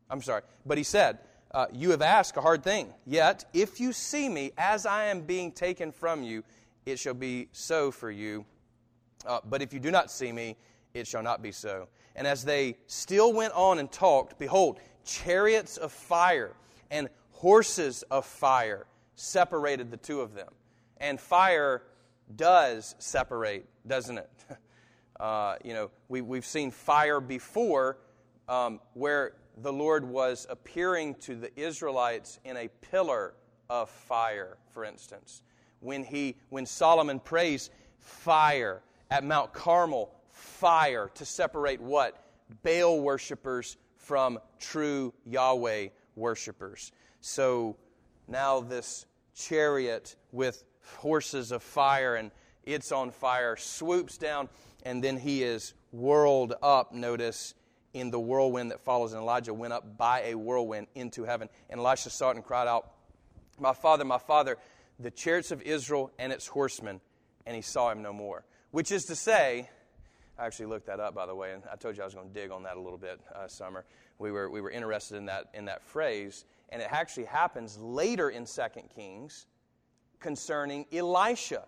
I'm 0.09 0.21
sorry, 0.21 0.41
but 0.65 0.77
he 0.77 0.83
said, 0.83 1.19
uh, 1.51 1.67
You 1.71 1.91
have 1.91 2.01
asked 2.01 2.37
a 2.37 2.41
hard 2.41 2.63
thing. 2.63 2.93
Yet, 3.05 3.45
if 3.53 3.79
you 3.79 3.93
see 3.93 4.27
me 4.29 4.51
as 4.57 4.85
I 4.85 5.05
am 5.05 5.21
being 5.21 5.51
taken 5.51 5.91
from 5.91 6.23
you, 6.23 6.43
it 6.85 6.99
shall 6.99 7.13
be 7.13 7.47
so 7.51 7.91
for 7.91 8.11
you. 8.11 8.45
Uh, 9.25 9.39
but 9.47 9.61
if 9.61 9.73
you 9.73 9.79
do 9.79 9.91
not 9.91 10.11
see 10.11 10.31
me, 10.31 10.55
it 10.93 11.07
shall 11.07 11.23
not 11.23 11.41
be 11.41 11.51
so. 11.51 11.87
And 12.15 12.27
as 12.27 12.43
they 12.43 12.77
still 12.87 13.33
went 13.33 13.53
on 13.53 13.79
and 13.79 13.91
talked, 13.91 14.37
behold, 14.39 14.79
chariots 15.05 15.77
of 15.77 15.91
fire 15.91 16.53
and 16.91 17.09
horses 17.31 18.03
of 18.11 18.25
fire 18.25 18.85
separated 19.15 19.91
the 19.91 19.97
two 19.97 20.21
of 20.21 20.33
them. 20.33 20.49
And 20.97 21.19
fire 21.19 21.83
does 22.35 22.95
separate, 22.99 23.65
doesn't 23.87 24.17
it? 24.17 24.29
Uh, 25.19 25.57
you 25.65 25.73
know, 25.73 25.91
we, 26.07 26.21
we've 26.21 26.45
seen 26.45 26.71
fire 26.71 27.19
before 27.19 27.97
um, 28.47 28.79
where 28.93 29.33
the 29.57 29.73
Lord 29.73 30.05
was 30.05 30.47
appearing 30.49 31.15
to 31.15 31.35
the 31.35 31.51
Israelites 31.59 32.39
in 32.45 32.55
a 32.55 32.69
pillar 32.89 33.33
of 33.69 33.89
fire, 33.89 34.57
for 34.71 34.85
instance. 34.85 35.41
When, 35.81 36.05
he, 36.05 36.37
when 36.47 36.65
Solomon 36.65 37.19
prays 37.19 37.69
fire 37.99 38.81
at 39.11 39.25
Mount 39.25 39.51
Carmel, 39.51 40.09
fire 40.39 41.09
to 41.15 41.25
separate 41.25 41.81
what? 41.81 42.23
Baal 42.63 42.99
worshippers 42.99 43.77
from 43.97 44.39
true 44.59 45.13
Yahweh 45.25 45.89
worshippers. 46.15 46.91
So 47.21 47.75
now 48.27 48.61
this 48.61 49.05
chariot 49.35 50.15
with 50.31 50.63
horses 50.97 51.51
of 51.51 51.61
fire 51.61 52.15
and 52.15 52.31
it's 52.63 52.91
on 52.91 53.11
fire 53.11 53.55
swoops 53.55 54.17
down 54.17 54.49
and 54.83 55.03
then 55.03 55.17
he 55.17 55.43
is 55.43 55.73
whirled 55.91 56.53
up, 56.61 56.93
notice, 56.93 57.53
in 57.93 58.11
the 58.11 58.19
whirlwind 58.19 58.71
that 58.71 58.79
follows. 58.79 59.13
And 59.13 59.21
Elijah 59.21 59.53
went 59.53 59.73
up 59.73 59.97
by 59.97 60.23
a 60.23 60.35
whirlwind 60.35 60.87
into 60.95 61.23
heaven. 61.23 61.49
And 61.69 61.79
Elisha 61.79 62.09
saw 62.09 62.29
it 62.29 62.37
and 62.37 62.45
cried 62.45 62.67
out, 62.67 62.91
My 63.59 63.73
father, 63.73 64.05
my 64.05 64.17
father, 64.17 64.57
the 64.99 65.11
chariots 65.11 65.51
of 65.51 65.61
Israel 65.63 66.11
and 66.19 66.31
its 66.31 66.47
horsemen. 66.47 67.01
And 67.45 67.55
he 67.55 67.61
saw 67.61 67.91
him 67.91 68.01
no 68.01 68.13
more. 68.13 68.45
Which 68.71 68.91
is 68.91 69.05
to 69.05 69.15
say, 69.15 69.69
I 70.39 70.45
actually 70.45 70.67
looked 70.67 70.87
that 70.87 71.01
up, 71.01 71.13
by 71.13 71.25
the 71.25 71.35
way, 71.35 71.51
and 71.51 71.63
I 71.71 71.75
told 71.75 71.97
you 71.97 72.01
I 72.01 72.05
was 72.05 72.15
going 72.15 72.29
to 72.29 72.33
dig 72.33 72.49
on 72.49 72.63
that 72.63 72.77
a 72.77 72.79
little 72.79 72.97
bit, 72.97 73.19
uh, 73.35 73.47
Summer. 73.47 73.83
We 74.19 74.31
were, 74.31 74.49
we 74.49 74.61
were 74.61 74.71
interested 74.71 75.17
in 75.17 75.25
that, 75.25 75.49
in 75.53 75.65
that 75.65 75.83
phrase, 75.83 76.45
and 76.69 76.81
it 76.81 76.87
actually 76.89 77.25
happens 77.25 77.77
later 77.77 78.29
in 78.29 78.45
2 78.45 78.61
Kings 78.95 79.47
concerning 80.21 80.85
Elisha. 80.93 81.65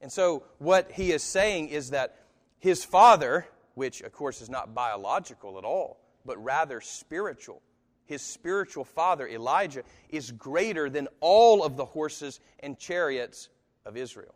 And 0.00 0.12
so, 0.12 0.44
what 0.58 0.92
he 0.92 1.10
is 1.10 1.24
saying 1.24 1.70
is 1.70 1.90
that 1.90 2.20
his 2.58 2.84
father, 2.84 3.46
which 3.74 4.00
of 4.02 4.12
course 4.12 4.40
is 4.40 4.48
not 4.48 4.74
biological 4.74 5.58
at 5.58 5.64
all, 5.64 5.98
but 6.24 6.42
rather 6.42 6.80
spiritual, 6.80 7.62
his 8.04 8.22
spiritual 8.22 8.84
father, 8.84 9.26
Elijah, 9.26 9.82
is 10.08 10.30
greater 10.30 10.88
than 10.88 11.08
all 11.20 11.64
of 11.64 11.76
the 11.76 11.84
horses 11.84 12.38
and 12.60 12.78
chariots 12.78 13.48
of 13.84 13.96
Israel. 13.96 14.34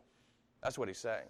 That's 0.61 0.77
what 0.77 0.89
he's 0.89 0.97
saying. 0.97 1.27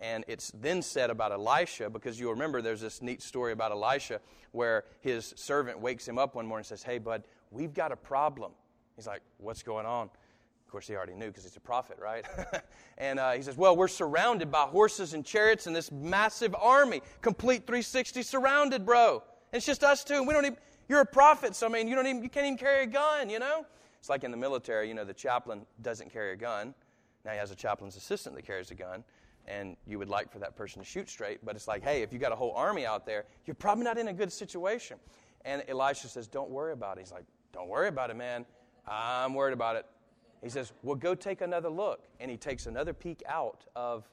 And 0.00 0.24
it's 0.28 0.50
then 0.52 0.80
said 0.80 1.10
about 1.10 1.30
Elisha, 1.30 1.90
because 1.90 2.18
you'll 2.18 2.32
remember 2.32 2.62
there's 2.62 2.80
this 2.80 3.02
neat 3.02 3.20
story 3.20 3.52
about 3.52 3.70
Elisha 3.70 4.20
where 4.52 4.84
his 5.00 5.34
servant 5.36 5.78
wakes 5.78 6.08
him 6.08 6.18
up 6.18 6.34
one 6.34 6.46
morning 6.46 6.60
and 6.60 6.66
says, 6.66 6.82
Hey, 6.82 6.98
bud, 6.98 7.22
we've 7.50 7.74
got 7.74 7.92
a 7.92 7.96
problem. 7.96 8.52
He's 8.96 9.06
like, 9.06 9.20
What's 9.38 9.62
going 9.62 9.86
on? 9.86 10.04
Of 10.04 10.72
course, 10.72 10.86
he 10.86 10.94
already 10.94 11.14
knew 11.14 11.26
because 11.26 11.42
he's 11.42 11.56
a 11.56 11.60
prophet, 11.60 11.98
right? 12.00 12.24
and 12.98 13.18
uh, 13.18 13.32
he 13.32 13.42
says, 13.42 13.56
Well, 13.56 13.76
we're 13.76 13.88
surrounded 13.88 14.50
by 14.50 14.62
horses 14.62 15.12
and 15.12 15.24
chariots 15.24 15.66
and 15.66 15.76
this 15.76 15.92
massive 15.92 16.54
army, 16.58 17.02
complete 17.20 17.66
360 17.66 18.22
surrounded, 18.22 18.86
bro. 18.86 19.22
And 19.52 19.58
it's 19.58 19.66
just 19.66 19.84
us 19.84 20.02
two. 20.02 20.22
We 20.22 20.32
don't 20.32 20.46
even, 20.46 20.58
you're 20.88 21.00
a 21.00 21.06
prophet, 21.06 21.54
so 21.54 21.66
I 21.66 21.70
mean, 21.70 21.88
you, 21.88 21.94
don't 21.94 22.06
even, 22.06 22.22
you 22.22 22.30
can't 22.30 22.46
even 22.46 22.58
carry 22.58 22.84
a 22.84 22.86
gun, 22.86 23.28
you 23.28 23.38
know? 23.38 23.66
It's 23.98 24.08
like 24.08 24.24
in 24.24 24.30
the 24.30 24.36
military, 24.36 24.88
you 24.88 24.94
know, 24.94 25.04
the 25.04 25.12
chaplain 25.12 25.66
doesn't 25.82 26.10
carry 26.10 26.32
a 26.32 26.36
gun. 26.36 26.74
Now 27.24 27.32
he 27.32 27.38
has 27.38 27.50
a 27.50 27.56
chaplain's 27.56 27.96
assistant 27.96 28.34
that 28.36 28.46
carries 28.46 28.70
a 28.70 28.74
gun 28.74 29.04
and 29.50 29.76
you 29.86 29.98
would 29.98 30.08
like 30.08 30.30
for 30.30 30.38
that 30.38 30.54
person 30.54 30.80
to 30.80 30.86
shoot 30.86 31.08
straight, 31.08 31.44
but 31.44 31.56
it's 31.56 31.66
like, 31.66 31.82
hey, 31.82 32.02
if 32.02 32.12
you 32.12 32.18
got 32.18 32.32
a 32.32 32.36
whole 32.36 32.52
army 32.52 32.86
out 32.86 33.04
there, 33.04 33.24
you're 33.46 33.54
probably 33.54 33.84
not 33.84 33.98
in 33.98 34.08
a 34.08 34.12
good 34.12 34.32
situation. 34.32 34.96
And 35.44 35.64
Elisha 35.68 36.08
says, 36.08 36.28
don't 36.28 36.50
worry 36.50 36.72
about 36.72 36.98
it. 36.98 37.00
He's 37.00 37.12
like, 37.12 37.24
don't 37.52 37.68
worry 37.68 37.88
about 37.88 38.10
it, 38.10 38.16
man. 38.16 38.46
I'm 38.86 39.34
worried 39.34 39.54
about 39.54 39.76
it. 39.76 39.86
He 40.42 40.48
says, 40.48 40.72
well, 40.82 40.94
go 40.94 41.14
take 41.14 41.40
another 41.40 41.68
look. 41.68 42.04
And 42.20 42.30
he 42.30 42.36
takes 42.36 42.66
another 42.66 42.92
peek 42.92 43.22
out 43.28 43.64
of 43.74 44.08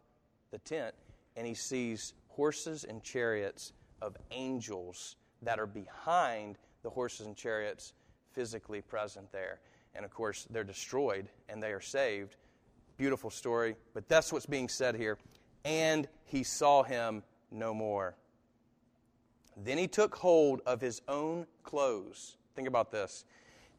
the 0.51 0.57
tent, 0.59 0.95
and 1.35 1.45
he 1.45 1.53
sees 1.53 2.13
horses 2.29 2.83
and 2.83 3.03
chariots 3.03 3.73
of 4.01 4.17
angels 4.31 5.17
that 5.41 5.59
are 5.59 5.67
behind 5.67 6.57
the 6.83 6.89
horses 6.89 7.27
and 7.27 7.35
chariots 7.35 7.93
physically 8.31 8.81
present 8.81 9.31
there. 9.31 9.59
And 9.93 10.05
of 10.05 10.11
course, 10.11 10.47
they're 10.49 10.63
destroyed 10.63 11.27
and 11.49 11.61
they 11.61 11.71
are 11.71 11.81
saved 11.81 12.35
Beautiful 12.97 13.29
story, 13.29 13.75
but 13.93 14.07
that's 14.09 14.33
what's 14.33 14.45
being 14.45 14.69
said 14.69 14.95
here. 14.95 15.17
And 15.63 16.07
he 16.25 16.43
saw 16.43 16.83
him 16.83 17.23
no 17.51 17.73
more. 17.73 18.15
Then 19.55 19.77
he 19.77 19.87
took 19.87 20.15
hold 20.15 20.61
of 20.65 20.81
his 20.81 21.01
own 21.07 21.45
clothes. 21.63 22.37
Think 22.55 22.67
about 22.67 22.91
this. 22.91 23.25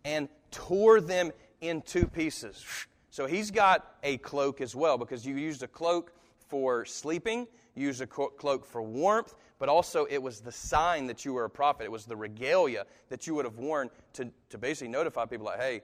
And 0.05 0.29
tore 0.51 1.01
them 1.01 1.33
in 1.61 1.83
two 1.83 2.07
pieces. 2.07 2.65
So 3.11 3.27
he's 3.27 3.51
got 3.51 3.97
a 4.03 4.19
cloak 4.19 4.61
as 4.61 4.77
well 4.77 4.99
because 4.99 5.27
you 5.27 5.37
used 5.37 5.63
a 5.63 5.69
cloak 5.69 6.13
for 6.49 6.85
sleeping, 6.85 7.47
you 7.75 7.87
used 7.87 8.01
a 8.01 8.07
cloak 8.07 8.65
for 8.65 8.83
warmth, 8.83 9.35
but 9.59 9.69
also 9.69 10.07
it 10.11 10.23
was 10.23 10.41
the 10.41 10.53
sign 10.53 11.07
that 11.07 11.25
you 11.25 11.33
were 11.33 11.45
a 11.45 11.51
prophet. 11.51 11.85
It 11.85 11.93
was 11.93 12.07
the 12.07 12.17
regalia 12.17 12.87
that 13.09 13.27
you 13.27 13.35
would 13.35 13.45
have 13.45 13.59
worn 13.59 13.91
to, 14.15 14.31
to 14.51 14.59
basically 14.59 14.89
notify 14.89 15.27
people 15.27 15.47
like, 15.47 15.61
hey, 15.61 15.83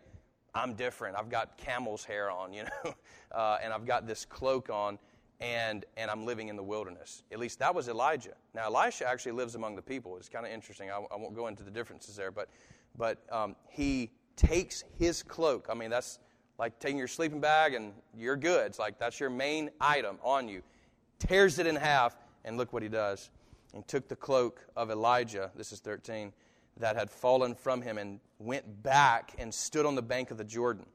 I'm 0.55 0.75
different. 0.75 1.17
I've 1.17 1.29
got 1.29 1.57
camel's 1.59 2.05
hair 2.05 2.31
on, 2.31 2.53
you 2.53 2.65
know, 2.65 2.95
uh, 3.33 3.59
and 3.63 3.73
I've 3.73 3.87
got 3.87 4.07
this 4.07 4.25
cloak 4.25 4.71
on, 4.71 4.99
and, 5.41 5.85
and 5.97 6.11
I'm 6.11 6.25
living 6.25 6.49
in 6.49 6.57
the 6.57 6.63
wilderness. 6.63 7.23
At 7.33 7.39
least 7.39 7.59
that 7.59 7.75
was 7.75 7.89
Elijah. 7.89 8.35
Now, 8.55 8.67
Elisha 8.67 9.07
actually 9.07 9.33
lives 9.33 9.57
among 9.57 9.75
the 9.77 9.83
people. 9.83 10.17
It's 10.17 10.29
kind 10.29 10.47
of 10.47 10.53
interesting. 10.53 10.91
I, 10.91 10.97
I, 11.13 11.17
won't 11.17 11.35
go 11.35 11.49
into 11.49 11.65
the 11.65 11.71
differences 11.71 12.15
there, 12.17 12.31
but, 12.31 12.49
but 12.97 13.25
um, 13.33 13.57
he 13.69 14.11
takes 14.37 14.85
his 14.99 15.23
cloak. 15.23 15.67
I 15.69 15.75
mean, 15.75 15.91
that's 15.91 16.21
like 16.59 16.79
taking 16.79 16.99
your 16.99 17.09
sleeping 17.09 17.41
bag 17.41 17.75
and 17.75 17.93
your 18.17 18.37
goods, 18.37 18.79
like 18.79 18.99
that's 18.99 19.19
your 19.19 19.31
main 19.31 19.71
item 19.81 20.19
on 20.23 20.49
you. 20.49 20.63
Tears 21.19 21.59
it 21.59 21.67
in 21.67 21.75
half, 21.75 22.17
and 22.45 22.57
look 22.57 22.73
what 22.73 22.83
he 22.83 22.89
does. 22.89 23.31
He 23.75 23.83
took 23.83 24.07
the 24.09 24.17
cloak 24.17 24.65
of 24.77 24.91
Elijah, 24.91 25.51
this 25.57 25.73
is 25.73 25.81
13, 25.81 26.33
that 26.79 26.97
had 26.97 27.11
fallen 27.11 27.55
from 27.55 27.83
him 27.83 27.99
and 27.99 28.21
went 28.39 28.83
back 28.83 29.33
and 29.39 29.53
stood 29.53 29.87
on 29.87 29.95
the 29.95 30.03
bank 30.03 30.31
of 30.31 30.39
the 30.39 30.45
Jordan. 30.45 30.87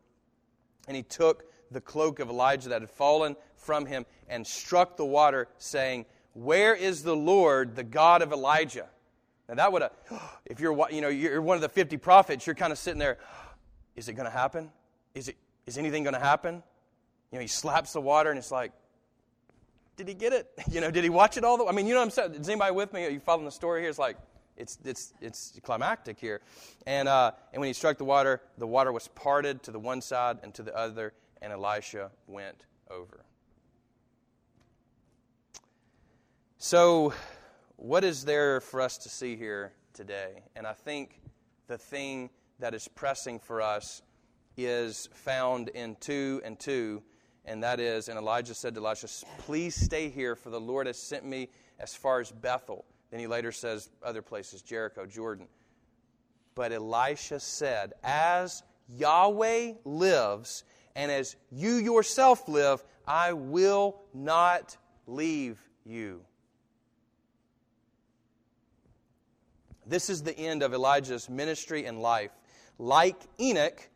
And 0.88 0.96
he 0.96 1.04
took 1.04 1.46
the 1.72 1.82
cloak 1.82 2.20
of 2.20 2.30
Elijah 2.30 2.70
that 2.70 2.82
had 2.82 2.90
fallen 2.90 3.36
from 3.56 3.86
him 3.86 4.06
and 4.28 4.46
struck 4.46 4.98
the 4.98 5.06
water, 5.06 5.48
saying, 5.58 6.06
Where 6.34 6.74
is 6.74 7.04
the 7.04 7.16
Lord, 7.16 7.76
the 7.76 7.84
God 7.84 8.22
of 8.22 8.32
Elijah? 8.32 8.88
Now 9.48 9.56
that 9.56 9.72
would 9.72 9.82
have, 9.84 9.92
if 10.46 10.60
you're, 10.60 10.78
you 10.92 11.02
know, 11.02 11.10
you're 11.10 11.42
one 11.42 11.56
of 11.56 11.62
the 11.62 11.70
50 11.70 11.98
prophets, 11.98 12.46
you're 12.46 12.56
kind 12.56 12.72
of 12.72 12.78
sitting 12.78 13.00
there, 13.00 13.18
is 13.96 14.10
it 14.10 14.14
going 14.14 14.26
to 14.30 14.36
happen? 14.36 14.72
Is, 15.14 15.28
it, 15.28 15.38
is 15.66 15.78
anything 15.78 16.04
going 16.04 16.14
to 16.14 16.20
happen? 16.20 16.64
You 17.32 17.38
know, 17.38 17.42
he 17.42 17.48
slaps 17.48 17.94
the 17.94 18.02
water 18.02 18.30
and 18.30 18.38
it's 18.38 18.52
like, 18.52 18.72
did 19.98 20.08
he 20.08 20.14
get 20.14 20.34
it? 20.34 20.50
You 20.72 20.82
know, 20.82 20.92
did 20.92 21.04
he 21.04 21.10
watch 21.10 21.38
it 21.38 21.44
all 21.44 21.58
the 21.58 21.64
way? 21.64 21.70
I 21.70 21.74
mean, 21.74 21.88
you 21.88 21.94
know 21.94 22.00
what 22.00 22.06
I'm 22.06 22.12
saying? 22.12 22.34
Is 22.36 22.48
anybody 22.48 22.72
with 22.74 22.94
me? 22.94 23.06
Are 23.06 23.10
you 23.10 23.20
following 23.20 23.46
the 23.46 23.52
story 23.52 23.82
here? 23.82 23.90
It's 23.90 24.00
like, 24.00 24.18
it's, 24.60 24.78
it's, 24.84 25.14
it's 25.22 25.60
climactic 25.64 26.20
here. 26.20 26.42
And, 26.86 27.08
uh, 27.08 27.32
and 27.54 27.60
when 27.60 27.68
he 27.68 27.74
struck 27.74 27.98
the 27.98 28.06
water, 28.06 28.42
the 28.58 28.68
water 28.68 28.92
was 28.92 29.08
parted 29.08 29.64
to 29.64 29.72
the 29.72 29.80
one 29.80 30.02
side 30.02 30.40
and 30.44 30.54
to 30.56 30.64
the 30.64 30.76
other, 30.76 31.14
and 31.42 31.54
Elisha 31.54 32.12
went 32.28 32.66
over. 32.92 33.26
So, 36.58 37.14
what 37.78 38.04
is 38.04 38.26
there 38.26 38.60
for 38.60 38.82
us 38.82 38.98
to 39.00 39.10
see 39.10 39.38
here 39.38 39.72
today? 39.94 40.44
And 40.56 40.68
I 40.68 40.74
think 40.74 41.22
the 41.68 41.78
thing 41.78 42.30
that 42.60 42.74
is 42.74 42.90
pressing 42.90 43.40
for 43.40 43.62
us 43.62 44.02
is 44.58 45.08
found 45.14 45.70
in 45.70 45.96
2 46.02 46.42
and 46.44 46.60
2, 46.60 47.02
and 47.46 47.64
that 47.64 47.80
is, 47.80 48.10
and 48.10 48.18
Elijah 48.18 48.54
said 48.54 48.76
to 48.76 48.86
Elisha, 48.86 49.08
Please 49.40 49.74
stay 49.74 50.10
here, 50.10 50.36
for 50.36 50.50
the 50.50 50.60
Lord 50.60 50.88
has 50.88 50.98
sent 50.98 51.26
me 51.26 51.48
as 51.80 51.96
far 51.96 52.20
as 52.20 52.30
Bethel. 52.32 52.84
Then 53.12 53.20
he 53.20 53.28
later 53.28 53.52
says 53.52 53.90
other 54.04 54.22
places, 54.22 54.62
Jericho, 54.62 55.06
Jordan. 55.06 55.48
But 56.56 56.72
Elisha 56.72 57.40
said, 57.40 57.94
As 58.04 58.64
Yahweh 58.90 59.74
lives, 59.86 60.64
and 60.96 61.12
as 61.12 61.36
you 61.52 61.76
yourself 61.76 62.48
live, 62.48 62.84
I 63.08 63.34
will 63.34 64.02
not 64.14 64.78
leave 65.08 65.58
you. 65.86 66.22
This 69.86 70.10
is 70.10 70.22
the 70.22 70.38
end 70.38 70.62
of 70.62 70.74
Elijah's 70.74 71.30
ministry 71.30 71.86
and 71.86 72.00
life. 72.00 72.32
Like 72.78 73.20
Enoch 73.40 73.90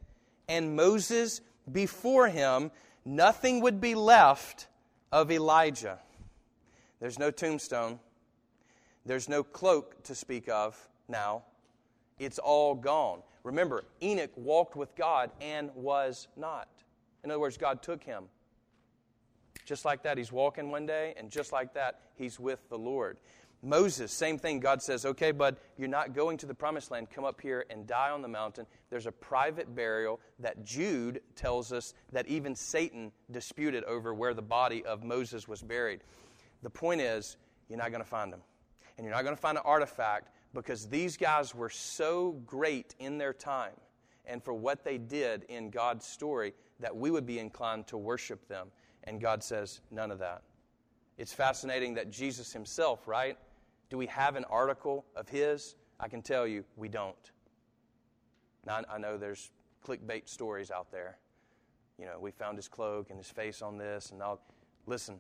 and 0.47 0.75
Moses 0.75 1.41
before 1.71 2.27
him, 2.27 2.71
nothing 3.05 3.61
would 3.61 3.79
be 3.79 3.93
left 3.93 4.67
of 5.11 5.31
Elijah. 5.31 5.99
There's 6.99 7.19
no 7.19 7.29
tombstone. 7.29 7.99
There's 9.05 9.27
no 9.27 9.43
cloak 9.43 10.03
to 10.03 10.15
speak 10.15 10.47
of 10.47 10.77
now. 11.07 11.43
It's 12.19 12.39
all 12.39 12.75
gone. 12.75 13.19
Remember, 13.43 13.83
Enoch 14.01 14.31
walked 14.35 14.75
with 14.75 14.95
God 14.95 15.31
and 15.41 15.69
was 15.75 16.27
not. 16.37 16.69
In 17.23 17.31
other 17.31 17.39
words, 17.39 17.57
God 17.57 17.81
took 17.81 18.03
him. 18.03 18.25
Just 19.65 19.85
like 19.85 20.03
that, 20.03 20.17
he's 20.17 20.31
walking 20.31 20.71
one 20.71 20.85
day, 20.85 21.13
and 21.17 21.29
just 21.29 21.51
like 21.51 21.73
that, 21.73 21.99
he's 22.15 22.39
with 22.39 22.67
the 22.69 22.77
Lord. 22.77 23.17
Moses, 23.61 24.11
same 24.11 24.37
thing. 24.37 24.59
God 24.59 24.81
says, 24.81 25.05
okay, 25.05 25.31
bud, 25.31 25.55
you're 25.77 25.87
not 25.87 26.13
going 26.13 26.37
to 26.37 26.45
the 26.45 26.53
promised 26.53 26.91
land. 26.91 27.09
Come 27.09 27.23
up 27.23 27.39
here 27.39 27.65
and 27.69 27.87
die 27.87 28.09
on 28.09 28.21
the 28.21 28.27
mountain. 28.27 28.65
There's 28.89 29.05
a 29.05 29.11
private 29.11 29.73
burial 29.73 30.19
that 30.39 30.65
Jude 30.65 31.21
tells 31.35 31.71
us 31.71 31.93
that 32.11 32.27
even 32.27 32.55
Satan 32.55 33.13
disputed 33.31 33.85
over 33.85 34.13
where 34.13 34.33
the 34.33 34.41
body 34.41 34.83
of 34.83 35.03
Moses 35.03 35.47
was 35.47 35.61
buried. 35.61 36.01
The 36.61 36.69
point 36.69 36.99
is, 36.99 37.37
you're 37.69 37.79
not 37.79 37.91
going 37.91 38.03
to 38.03 38.09
find 38.09 38.33
him 38.33 38.41
and 38.97 39.05
you're 39.05 39.15
not 39.15 39.23
going 39.23 39.35
to 39.35 39.41
find 39.41 39.57
an 39.57 39.63
artifact 39.65 40.29
because 40.53 40.87
these 40.87 41.17
guys 41.17 41.55
were 41.55 41.69
so 41.69 42.33
great 42.45 42.95
in 42.99 43.17
their 43.17 43.33
time 43.33 43.73
and 44.25 44.43
for 44.43 44.53
what 44.53 44.83
they 44.83 44.97
did 44.97 45.43
in 45.49 45.69
God's 45.69 46.05
story 46.05 46.53
that 46.79 46.95
we 46.95 47.11
would 47.11 47.25
be 47.25 47.39
inclined 47.39 47.87
to 47.87 47.97
worship 47.97 48.47
them. 48.47 48.67
And 49.05 49.19
God 49.19 49.43
says, 49.43 49.81
none 49.91 50.11
of 50.11 50.19
that. 50.19 50.43
It's 51.17 51.33
fascinating 51.33 51.93
that 51.95 52.11
Jesus 52.11 52.53
himself, 52.53 53.07
right? 53.07 53.37
Do 53.89 53.97
we 53.97 54.07
have 54.07 54.35
an 54.35 54.45
article 54.45 55.05
of 55.15 55.29
his? 55.29 55.75
I 55.99 56.07
can 56.07 56.21
tell 56.21 56.47
you, 56.47 56.63
we 56.75 56.87
don't. 56.89 57.31
Now, 58.65 58.81
I 58.91 58.97
know 58.97 59.17
there's 59.17 59.51
clickbait 59.85 60.27
stories 60.27 60.71
out 60.71 60.91
there. 60.91 61.17
You 61.99 62.05
know, 62.05 62.17
we 62.19 62.31
found 62.31 62.57
his 62.57 62.67
cloak 62.67 63.09
and 63.09 63.17
his 63.19 63.29
face 63.29 63.61
on 63.61 63.77
this, 63.77 64.11
and 64.11 64.21
all. 64.21 64.41
Listen, 64.87 65.19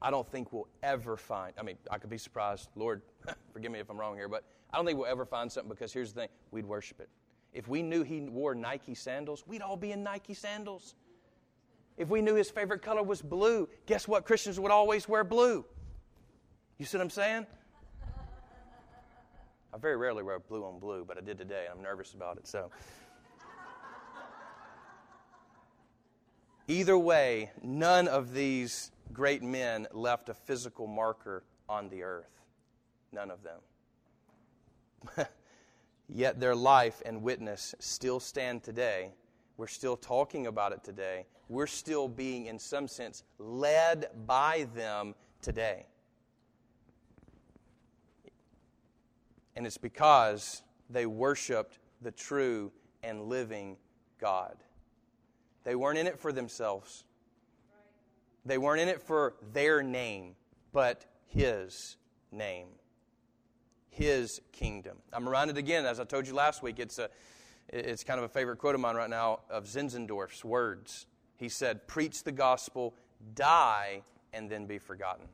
I 0.00 0.10
don't 0.10 0.30
think 0.30 0.52
we'll 0.52 0.68
ever 0.82 1.16
find, 1.16 1.52
I 1.58 1.62
mean, 1.62 1.76
I 1.90 1.98
could 1.98 2.10
be 2.10 2.18
surprised. 2.18 2.68
Lord, 2.76 3.02
forgive 3.52 3.72
me 3.72 3.80
if 3.80 3.90
I'm 3.90 3.98
wrong 3.98 4.16
here, 4.16 4.28
but 4.28 4.44
I 4.72 4.76
don't 4.76 4.86
think 4.86 4.98
we'll 4.98 5.08
ever 5.08 5.26
find 5.26 5.50
something 5.50 5.70
because 5.70 5.92
here's 5.92 6.12
the 6.12 6.22
thing 6.22 6.28
we'd 6.50 6.66
worship 6.66 7.00
it. 7.00 7.08
If 7.52 7.66
we 7.66 7.82
knew 7.82 8.02
he 8.02 8.20
wore 8.20 8.54
Nike 8.54 8.94
sandals, 8.94 9.44
we'd 9.46 9.62
all 9.62 9.76
be 9.76 9.92
in 9.92 10.02
Nike 10.02 10.34
sandals. 10.34 10.94
If 11.96 12.08
we 12.08 12.22
knew 12.22 12.34
his 12.34 12.50
favorite 12.50 12.82
color 12.82 13.02
was 13.02 13.22
blue, 13.22 13.68
guess 13.86 14.06
what? 14.06 14.24
Christians 14.24 14.60
would 14.60 14.70
always 14.70 15.08
wear 15.08 15.24
blue. 15.24 15.64
You 16.78 16.86
see 16.86 16.96
what 16.96 17.02
I'm 17.02 17.10
saying? 17.10 17.46
I 19.74 19.78
very 19.78 19.96
rarely 19.96 20.22
wear 20.22 20.38
blue 20.38 20.64
on 20.64 20.78
blue, 20.78 21.04
but 21.04 21.18
I 21.18 21.20
did 21.20 21.38
today. 21.38 21.66
And 21.68 21.78
I'm 21.78 21.82
nervous 21.82 22.14
about 22.14 22.36
it. 22.36 22.46
So, 22.46 22.70
either 26.68 26.96
way, 26.96 27.50
none 27.62 28.06
of 28.06 28.32
these 28.32 28.92
great 29.12 29.42
men 29.42 29.86
left 29.92 30.28
a 30.28 30.34
physical 30.34 30.86
marker 30.86 31.44
on 31.68 31.88
the 31.88 32.02
earth. 32.02 32.42
None 33.12 33.30
of 33.30 33.40
them. 33.42 33.60
Yet 36.08 36.40
their 36.40 36.54
life 36.54 37.02
and 37.04 37.22
witness 37.22 37.74
still 37.78 38.20
stand 38.20 38.62
today. 38.62 39.12
We're 39.56 39.66
still 39.66 39.96
talking 39.96 40.46
about 40.46 40.72
it 40.72 40.84
today. 40.84 41.26
We're 41.48 41.66
still 41.66 42.08
being, 42.08 42.46
in 42.46 42.58
some 42.58 42.88
sense, 42.88 43.24
led 43.38 44.06
by 44.26 44.68
them 44.74 45.14
today. 45.42 45.86
And 49.56 49.66
it's 49.66 49.78
because 49.78 50.62
they 50.88 51.06
worshiped 51.06 51.78
the 52.00 52.12
true 52.12 52.70
and 53.02 53.22
living 53.22 53.76
God. 54.20 54.56
They 55.64 55.74
weren't 55.74 55.98
in 55.98 56.06
it 56.06 56.18
for 56.18 56.32
themselves, 56.32 57.04
they 58.48 58.58
weren't 58.58 58.80
in 58.80 58.88
it 58.88 59.00
for 59.00 59.34
their 59.52 59.82
name, 59.82 60.34
but 60.72 61.04
His 61.26 61.96
name, 62.32 62.68
His 63.90 64.40
kingdom. 64.52 64.98
I'm 65.12 65.26
reminded 65.26 65.58
again, 65.58 65.84
as 65.86 66.00
I 66.00 66.04
told 66.04 66.26
you 66.26 66.34
last 66.34 66.62
week, 66.62 66.78
it's, 66.78 66.98
a, 66.98 67.10
it's 67.68 68.04
kind 68.04 68.18
of 68.18 68.24
a 68.24 68.28
favorite 68.28 68.58
quote 68.58 68.74
of 68.74 68.80
mine 68.80 68.96
right 68.96 69.10
now 69.10 69.40
of 69.50 69.64
Zinzendorf's 69.64 70.44
words. 70.44 71.06
He 71.36 71.48
said, 71.48 71.86
Preach 71.86 72.24
the 72.24 72.32
gospel, 72.32 72.94
die, 73.34 74.02
and 74.32 74.50
then 74.50 74.66
be 74.66 74.78
forgotten. 74.78 75.26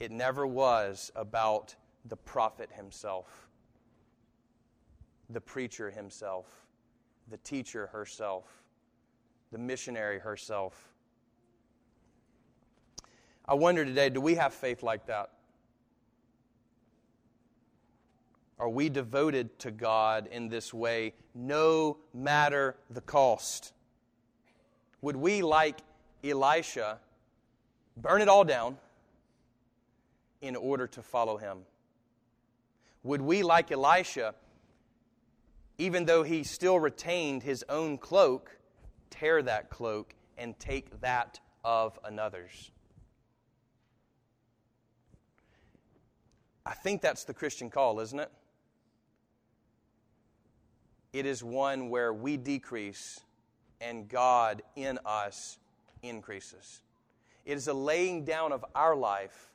It 0.00 0.10
never 0.10 0.46
was 0.46 1.12
about 1.14 1.76
the 2.06 2.16
prophet 2.16 2.70
himself, 2.72 3.48
the 5.30 5.40
preacher 5.40 5.90
himself, 5.90 6.66
the 7.28 7.36
teacher 7.38 7.86
herself, 7.88 8.64
the 9.52 9.58
missionary 9.58 10.18
herself. 10.18 10.91
I 13.46 13.54
wonder 13.54 13.84
today 13.84 14.08
do 14.08 14.20
we 14.20 14.34
have 14.36 14.54
faith 14.54 14.82
like 14.82 15.06
that? 15.06 15.30
Are 18.58 18.68
we 18.68 18.88
devoted 18.88 19.58
to 19.60 19.72
God 19.72 20.28
in 20.30 20.48
this 20.48 20.72
way, 20.72 21.14
no 21.34 21.96
matter 22.14 22.76
the 22.90 23.00
cost? 23.00 23.72
Would 25.00 25.16
we, 25.16 25.42
like 25.42 25.78
Elisha, 26.22 27.00
burn 27.96 28.22
it 28.22 28.28
all 28.28 28.44
down 28.44 28.78
in 30.42 30.54
order 30.54 30.86
to 30.86 31.02
follow 31.02 31.36
him? 31.36 31.58
Would 33.02 33.20
we, 33.20 33.42
like 33.42 33.72
Elisha, 33.72 34.36
even 35.78 36.04
though 36.04 36.22
he 36.22 36.44
still 36.44 36.78
retained 36.78 37.42
his 37.42 37.64
own 37.68 37.98
cloak, 37.98 38.56
tear 39.10 39.42
that 39.42 39.70
cloak 39.70 40.14
and 40.38 40.56
take 40.60 41.00
that 41.00 41.40
of 41.64 41.98
another's? 42.04 42.70
I 46.64 46.74
think 46.74 47.00
that's 47.02 47.24
the 47.24 47.34
Christian 47.34 47.70
call, 47.70 48.00
isn't 48.00 48.18
it? 48.18 48.30
It 51.12 51.26
is 51.26 51.42
one 51.42 51.90
where 51.90 52.12
we 52.12 52.36
decrease 52.36 53.20
and 53.80 54.08
God 54.08 54.62
in 54.76 54.98
us 55.04 55.58
increases. 56.02 56.82
It 57.44 57.56
is 57.56 57.68
a 57.68 57.74
laying 57.74 58.24
down 58.24 58.52
of 58.52 58.64
our 58.74 58.94
life 58.94 59.50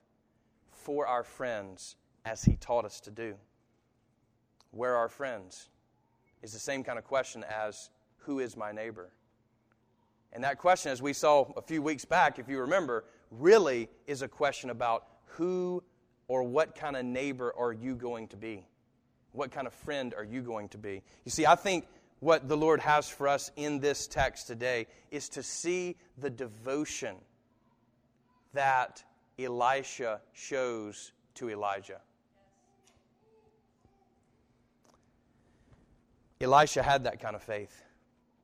for 0.72 1.08
our 1.08 1.24
friends 1.24 1.96
as 2.26 2.44
He 2.44 2.58
taught 2.58 2.86
us 2.86 3.00
to 3.02 3.12
do. 3.12 3.36
Where 4.72 4.94
are 4.94 4.98
our 4.98 5.10
friends? 5.10 5.70
Is 6.44 6.54
the 6.54 6.60
same 6.60 6.84
kind 6.84 7.00
of 7.00 7.06
question 7.06 7.44
as 7.50 7.90
who 8.18 8.40
is 8.40 8.56
my 8.58 8.72
neighbor? 8.72 9.10
And 10.34 10.44
that 10.44 10.60
question, 10.60 10.92
as 10.92 11.02
we 11.02 11.14
saw 11.14 11.52
a 11.56 11.62
few 11.62 11.82
weeks 11.82 12.06
back, 12.06 12.38
if 12.38 12.50
you 12.50 12.60
remember, 12.60 13.06
really 13.32 13.90
is 14.06 14.22
a 14.22 14.28
question 14.28 14.70
about 14.70 15.08
who 15.26 15.82
or 16.28 16.44
what 16.44 16.76
kind 16.76 16.96
of 16.96 17.06
neighbor 17.06 17.54
are 17.58 17.74
you 17.74 17.96
going 17.96 18.28
to 18.30 18.38
be? 18.38 18.66
What 19.32 19.52
kind 19.52 19.68
of 19.68 19.74
friend 19.74 20.14
are 20.16 20.24
you 20.24 20.42
going 20.42 20.70
to 20.70 20.78
be? 20.78 21.02
You 21.26 21.32
see, 21.32 21.46
I 21.46 21.56
think 21.56 21.88
what 22.20 22.48
the 22.48 22.58
Lord 22.58 22.80
has 22.82 23.08
for 23.08 23.28
us 23.28 23.52
in 23.56 23.80
this 23.80 24.08
text 24.08 24.48
today 24.48 24.88
is 25.12 25.30
to 25.30 25.44
see 25.44 25.96
the 26.18 26.30
devotion 26.30 27.16
that 28.54 29.04
Elisha 29.38 30.22
shows 30.34 31.12
to 31.36 31.50
Elijah. 31.50 32.02
Elisha 36.42 36.84
had 36.84 37.04
that 37.04 37.20
kind 37.20 37.36
of 37.36 37.44
faith. 37.44 37.84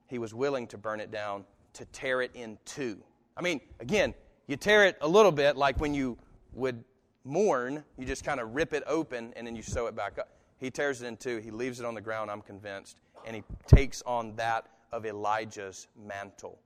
He 0.07 0.17
was 0.19 0.33
willing 0.33 0.67
to 0.67 0.77
burn 0.77 0.99
it 0.99 1.11
down, 1.11 1.45
to 1.73 1.85
tear 1.85 2.21
it 2.21 2.31
in 2.33 2.57
two. 2.65 3.01
I 3.35 3.41
mean, 3.41 3.61
again, 3.79 4.13
you 4.47 4.57
tear 4.57 4.85
it 4.85 4.97
a 5.01 5.07
little 5.07 5.31
bit 5.31 5.57
like 5.57 5.79
when 5.79 5.93
you 5.93 6.17
would 6.53 6.83
mourn, 7.23 7.83
you 7.97 8.05
just 8.05 8.23
kind 8.23 8.39
of 8.39 8.55
rip 8.55 8.73
it 8.73 8.83
open 8.85 9.33
and 9.35 9.45
then 9.45 9.55
you 9.55 9.61
sew 9.61 9.87
it 9.87 9.95
back 9.95 10.17
up. 10.17 10.29
He 10.57 10.69
tears 10.71 11.01
it 11.01 11.07
in 11.07 11.17
two, 11.17 11.37
he 11.37 11.51
leaves 11.51 11.79
it 11.79 11.85
on 11.85 11.93
the 11.93 12.01
ground, 12.01 12.31
I'm 12.31 12.41
convinced, 12.41 12.97
and 13.25 13.35
he 13.35 13.43
takes 13.67 14.01
on 14.03 14.35
that 14.35 14.67
of 14.91 15.05
Elijah's 15.05 15.87
mantle. 16.07 16.59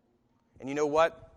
And 0.60 0.68
you 0.70 0.76
know 0.76 0.88
what? 0.88 1.32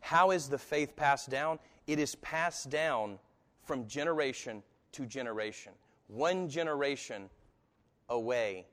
How 0.00 0.30
is 0.30 0.48
the 0.48 0.58
faith 0.58 0.96
passed 0.96 1.30
down? 1.30 1.58
It 1.86 1.98
is 1.98 2.14
passed 2.16 2.70
down 2.70 3.18
from 3.64 3.86
generation 3.86 4.62
to 4.92 5.06
generation. 5.06 5.72
One 6.08 6.48
generation 6.48 7.30
away 8.08 8.66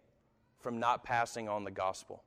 from 0.59 0.79
not 0.79 1.03
passing 1.03 1.47
on 1.47 1.63
the 1.63 1.71
gospel. 1.71 2.23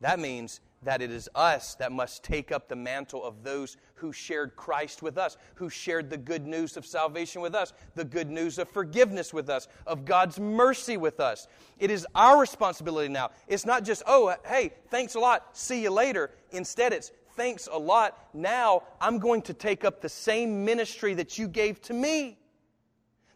That 0.00 0.18
means 0.18 0.60
that 0.82 1.02
it 1.02 1.10
is 1.10 1.28
us 1.34 1.74
that 1.74 1.92
must 1.92 2.24
take 2.24 2.50
up 2.50 2.68
the 2.68 2.76
mantle 2.76 3.22
of 3.22 3.42
those 3.42 3.76
who 3.96 4.12
shared 4.12 4.56
Christ 4.56 5.02
with 5.02 5.18
us, 5.18 5.36
who 5.54 5.68
shared 5.68 6.08
the 6.08 6.16
good 6.16 6.46
news 6.46 6.78
of 6.78 6.86
salvation 6.86 7.42
with 7.42 7.54
us, 7.54 7.74
the 7.94 8.04
good 8.04 8.30
news 8.30 8.58
of 8.58 8.68
forgiveness 8.68 9.34
with 9.34 9.50
us, 9.50 9.68
of 9.86 10.06
God's 10.06 10.40
mercy 10.40 10.96
with 10.96 11.20
us. 11.20 11.48
It 11.78 11.90
is 11.90 12.06
our 12.14 12.40
responsibility 12.40 13.08
now. 13.08 13.30
It's 13.46 13.66
not 13.66 13.84
just, 13.84 14.02
oh, 14.06 14.34
hey, 14.46 14.72
thanks 14.88 15.16
a 15.16 15.20
lot, 15.20 15.54
see 15.54 15.82
you 15.82 15.90
later. 15.90 16.30
Instead, 16.50 16.94
it's, 16.94 17.12
thanks 17.36 17.68
a 17.70 17.78
lot. 17.78 18.16
Now 18.32 18.84
I'm 19.02 19.18
going 19.18 19.42
to 19.42 19.54
take 19.54 19.84
up 19.84 20.00
the 20.00 20.08
same 20.08 20.64
ministry 20.64 21.12
that 21.14 21.36
you 21.36 21.46
gave 21.46 21.82
to 21.82 21.92
me. 21.92 22.38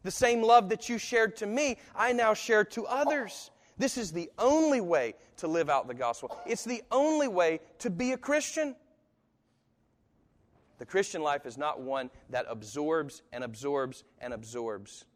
The 0.02 0.10
same 0.10 0.42
love 0.42 0.70
that 0.70 0.88
you 0.88 0.96
shared 0.96 1.36
to 1.36 1.46
me, 1.46 1.76
I 1.94 2.12
now 2.12 2.32
share 2.32 2.64
to 2.64 2.86
others. 2.86 3.50
This 3.76 3.98
is 3.98 4.12
the 4.12 4.30
only 4.38 4.80
way 4.80 5.14
to 5.38 5.48
live 5.48 5.68
out 5.68 5.88
the 5.88 5.94
gospel. 5.94 6.36
It's 6.46 6.64
the 6.64 6.82
only 6.90 7.28
way 7.28 7.60
to 7.80 7.90
be 7.90 8.12
a 8.12 8.16
Christian. 8.16 8.76
The 10.78 10.86
Christian 10.86 11.22
life 11.22 11.46
is 11.46 11.58
not 11.58 11.80
one 11.80 12.10
that 12.30 12.46
absorbs 12.48 13.22
and 13.32 13.42
absorbs 13.42 14.04
and 14.20 14.32
absorbs 14.32 15.06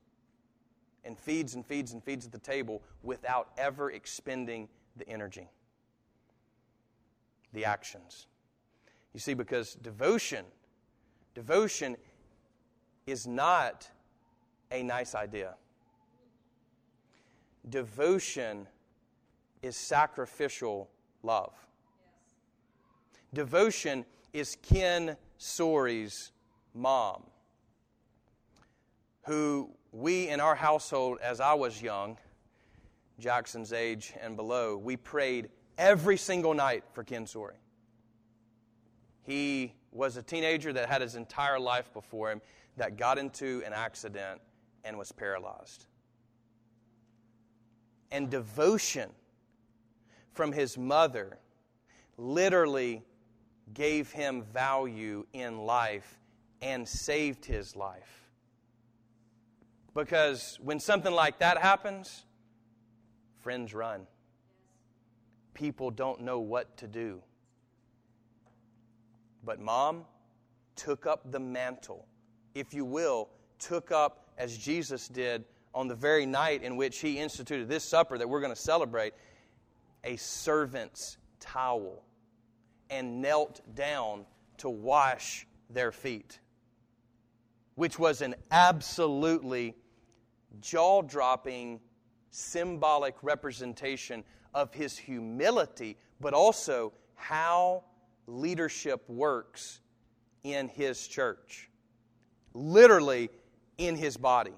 and 1.04 1.18
feeds 1.18 1.54
and 1.54 1.64
feeds 1.64 1.92
and 1.92 2.02
feeds 2.02 2.26
at 2.26 2.32
the 2.32 2.38
table 2.38 2.82
without 3.02 3.50
ever 3.56 3.92
expending 3.92 4.68
the 4.96 5.08
energy, 5.08 5.48
the 7.52 7.64
actions. 7.64 8.26
You 9.14 9.20
see, 9.20 9.34
because 9.34 9.74
devotion, 9.74 10.44
devotion 11.34 11.96
is 13.06 13.26
not 13.26 13.88
a 14.70 14.82
nice 14.82 15.14
idea 15.14 15.54
devotion 17.70 18.66
is 19.62 19.76
sacrificial 19.76 20.88
love. 21.22 21.52
Yes. 21.52 22.10
Devotion 23.34 24.04
is 24.32 24.56
Ken 24.62 25.16
Sori's 25.38 26.32
mom, 26.74 27.24
who 29.22 29.70
we 29.92 30.28
in 30.28 30.40
our 30.40 30.54
household, 30.54 31.18
as 31.22 31.40
I 31.40 31.54
was 31.54 31.82
young, 31.82 32.18
Jackson's 33.18 33.72
age 33.72 34.12
and 34.20 34.36
below, 34.36 34.76
we 34.76 34.96
prayed 34.96 35.48
every 35.76 36.16
single 36.16 36.54
night 36.54 36.84
for 36.92 37.02
Ken 37.02 37.24
Sori. 37.24 37.56
He 39.22 39.74
was 39.90 40.16
a 40.16 40.22
teenager 40.22 40.72
that 40.72 40.88
had 40.88 41.02
his 41.02 41.16
entire 41.16 41.58
life 41.58 41.92
before 41.92 42.30
him 42.30 42.40
that 42.76 42.96
got 42.96 43.18
into 43.18 43.62
an 43.66 43.72
accident 43.72 44.40
and 44.84 44.96
was 44.96 45.10
paralyzed 45.10 45.87
and 48.10 48.30
devotion 48.30 49.10
from 50.32 50.52
his 50.52 50.78
mother 50.78 51.38
literally 52.16 53.02
gave 53.74 54.10
him 54.10 54.42
value 54.42 55.26
in 55.32 55.58
life 55.58 56.18
and 56.62 56.86
saved 56.88 57.44
his 57.44 57.76
life. 57.76 58.28
Because 59.94 60.58
when 60.62 60.80
something 60.80 61.12
like 61.12 61.38
that 61.40 61.58
happens, 61.58 62.24
friends 63.40 63.74
run. 63.74 64.06
People 65.54 65.90
don't 65.90 66.20
know 66.20 66.40
what 66.40 66.76
to 66.78 66.86
do. 66.86 67.20
But 69.44 69.60
mom 69.60 70.04
took 70.76 71.06
up 71.06 71.30
the 71.32 71.40
mantle 71.40 72.06
if 72.58 72.74
you 72.74 72.84
will, 72.84 73.28
took 73.58 73.92
up, 73.92 74.26
as 74.36 74.56
Jesus 74.56 75.08
did 75.08 75.44
on 75.74 75.88
the 75.88 75.94
very 75.94 76.26
night 76.26 76.62
in 76.62 76.76
which 76.76 76.98
he 77.00 77.18
instituted 77.18 77.68
this 77.68 77.84
supper 77.84 78.18
that 78.18 78.28
we're 78.28 78.40
going 78.40 78.54
to 78.54 78.60
celebrate, 78.60 79.12
a 80.04 80.16
servant's 80.16 81.18
towel 81.40 82.04
and 82.90 83.20
knelt 83.20 83.60
down 83.74 84.24
to 84.56 84.68
wash 84.68 85.46
their 85.70 85.92
feet, 85.92 86.40
which 87.74 87.98
was 87.98 88.22
an 88.22 88.34
absolutely 88.50 89.74
jaw 90.60 91.02
dropping 91.02 91.80
symbolic 92.30 93.14
representation 93.22 94.24
of 94.54 94.72
his 94.72 94.96
humility, 94.96 95.96
but 96.20 96.32
also 96.32 96.92
how 97.14 97.84
leadership 98.26 99.08
works 99.08 99.80
in 100.44 100.68
his 100.68 101.06
church. 101.06 101.70
Literally 102.54 103.30
in 103.76 103.94
his 103.94 104.16
body 104.16 104.54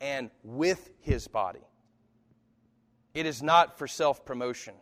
and 0.00 0.30
with 0.42 0.90
his 1.00 1.28
body. 1.28 1.60
It 3.14 3.26
is 3.26 3.42
not 3.42 3.78
for 3.78 3.86
self 3.86 4.24
promotion. 4.24 4.74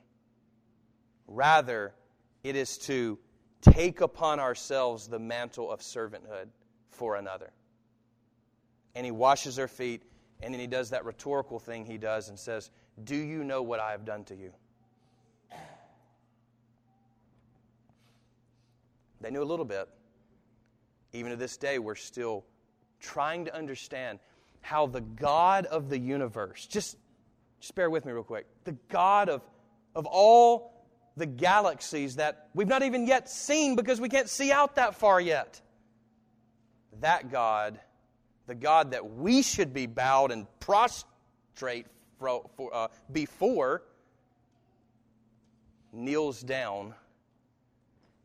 Rather, 1.26 1.94
it 2.42 2.57
is 2.57 2.78
to 2.78 3.18
take 3.61 4.00
upon 4.00 4.40
ourselves 4.40 5.09
the 5.09 5.18
mantle 5.18 5.70
of 5.70 5.81
servanthood 5.81 6.48
for 6.90 7.16
another. 7.16 7.50
And 8.94 9.04
he 9.04 9.11
washes 9.11 9.57
their 9.57 9.68
feet, 9.68 10.02
and 10.42 10.52
then 10.52 10.61
he 10.61 10.66
does 10.66 10.90
that 10.90 11.04
rhetorical 11.04 11.59
thing 11.59 11.85
he 11.85 11.98
does 11.98 12.28
and 12.28 12.38
says, 12.38 12.70
Do 13.04 13.16
you 13.16 13.44
know 13.44 13.62
what 13.62 13.81
I 13.81 13.90
have 13.90 14.04
done 14.04 14.24
to 14.24 14.37
you? 14.37 14.52
They 19.20 19.31
knew 19.31 19.42
a 19.42 19.44
little 19.44 19.64
bit. 19.64 19.88
Even 21.12 21.31
to 21.31 21.37
this 21.37 21.57
day, 21.57 21.78
we're 21.78 21.94
still 21.94 22.44
trying 23.00 23.44
to 23.46 23.54
understand 23.54 24.20
how 24.61 24.87
the 24.87 25.01
God 25.01 25.66
of 25.66 25.88
the 25.88 25.99
universe, 25.99 26.66
just, 26.66 26.97
just 27.61 27.75
bear 27.75 27.90
with 27.90 28.05
me 28.05 28.12
real 28.12 28.23
quick, 28.23 28.47
the 28.64 28.77
God 28.88 29.29
of, 29.29 29.42
of 29.94 30.07
all 30.07 30.79
the 31.16 31.27
galaxies 31.27 32.16
that 32.16 32.49
we've 32.55 32.68
not 32.68 32.83
even 32.83 33.07
yet 33.07 33.29
seen 33.29 33.77
because 33.77 34.01
we 34.01 34.09
can't 34.09 34.29
see 34.29 34.53
out 34.53 34.77
that 34.77 34.94
far 34.94 35.21
yet, 35.21 35.61
that 37.01 37.31
God, 37.31 37.79
the 38.47 38.55
God 38.55 38.92
that 38.92 39.11
we 39.16 39.42
should 39.42 39.75
be 39.75 39.87
bowed 39.87 40.31
and 40.31 40.47
prostrate 40.61 41.87
for, 42.18 42.49
for, 42.57 42.75
uh, 42.75 42.88
before, 43.12 43.83
kneels 45.92 46.40
down, 46.42 46.94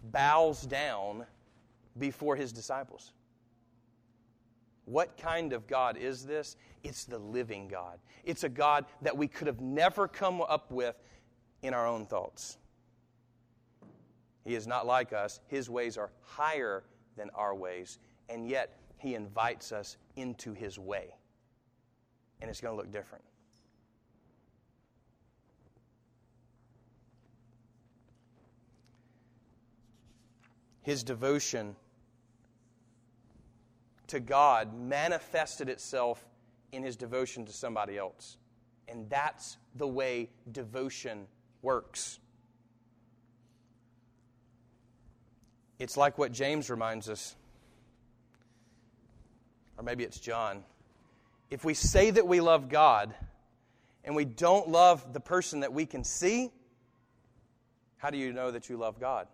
bows 0.04 0.62
down 0.62 1.26
before 1.98 2.36
his 2.36 2.52
disciples. 2.52 3.12
What 4.86 5.18
kind 5.18 5.54
of 5.54 5.68
God 5.68 5.98
is 5.98 6.26
this? 6.26 6.58
It's 6.84 7.06
the 7.06 7.20
living 7.20 7.68
God. 7.68 8.00
It's 8.24 8.44
a 8.44 8.50
God 8.50 8.86
that 9.02 9.16
we 9.16 9.28
could 9.28 9.48
have 9.48 9.62
never 9.62 10.08
come 10.08 10.42
up 10.42 10.72
with 10.72 10.96
in 11.62 11.74
our 11.74 11.88
own 11.88 12.06
thoughts. 12.06 12.58
He 14.44 14.56
is 14.56 14.68
not 14.68 14.86
like 14.86 15.14
us. 15.14 15.40
His 15.48 15.70
ways 15.70 15.98
are 15.98 16.12
higher 16.22 16.84
than 17.16 17.30
our 17.34 17.56
ways, 17.56 18.00
and 18.28 18.48
yet 18.48 18.78
He 18.98 19.16
invites 19.16 19.72
us 19.72 19.98
into 20.18 20.54
His 20.54 20.78
way. 20.78 21.16
And 22.42 22.50
it's 22.50 22.60
going 22.60 22.74
to 22.74 22.78
look 22.78 22.92
different. 22.92 23.24
His 30.82 31.04
devotion 31.04 31.78
to 34.08 34.20
God 34.20 34.74
manifested 34.78 35.70
itself 35.70 36.26
in 36.72 36.84
his 36.84 36.96
devotion 36.96 37.46
to 37.46 37.52
somebody 37.54 37.98
else. 37.98 38.38
And 38.88 39.10
that's 39.10 39.58
the 39.76 39.88
way 39.88 40.30
devotion 40.52 41.28
works. 41.62 42.20
It's 45.80 45.98
like 45.98 46.18
what 46.18 46.32
James 46.32 46.70
reminds 46.70 47.10
us, 47.10 47.36
or 49.78 49.84
maybe 49.84 50.04
it's 50.04 50.20
John. 50.20 50.64
If 51.50 51.66
we 51.66 51.74
say 51.74 52.10
that 52.12 52.28
we 52.28 52.42
love 52.42 52.70
God 52.70 53.14
and 54.04 54.16
we 54.16 54.26
don't 54.26 54.70
love 54.70 55.14
the 55.14 55.20
person 55.20 55.62
that 55.62 55.74
we 55.74 55.86
can 55.86 56.04
see, 56.04 56.52
how 57.98 58.10
do 58.10 58.18
you 58.18 58.34
know 58.34 58.52
that 58.52 58.70
you 58.70 58.78
love 58.78 59.00
God? 59.00 59.28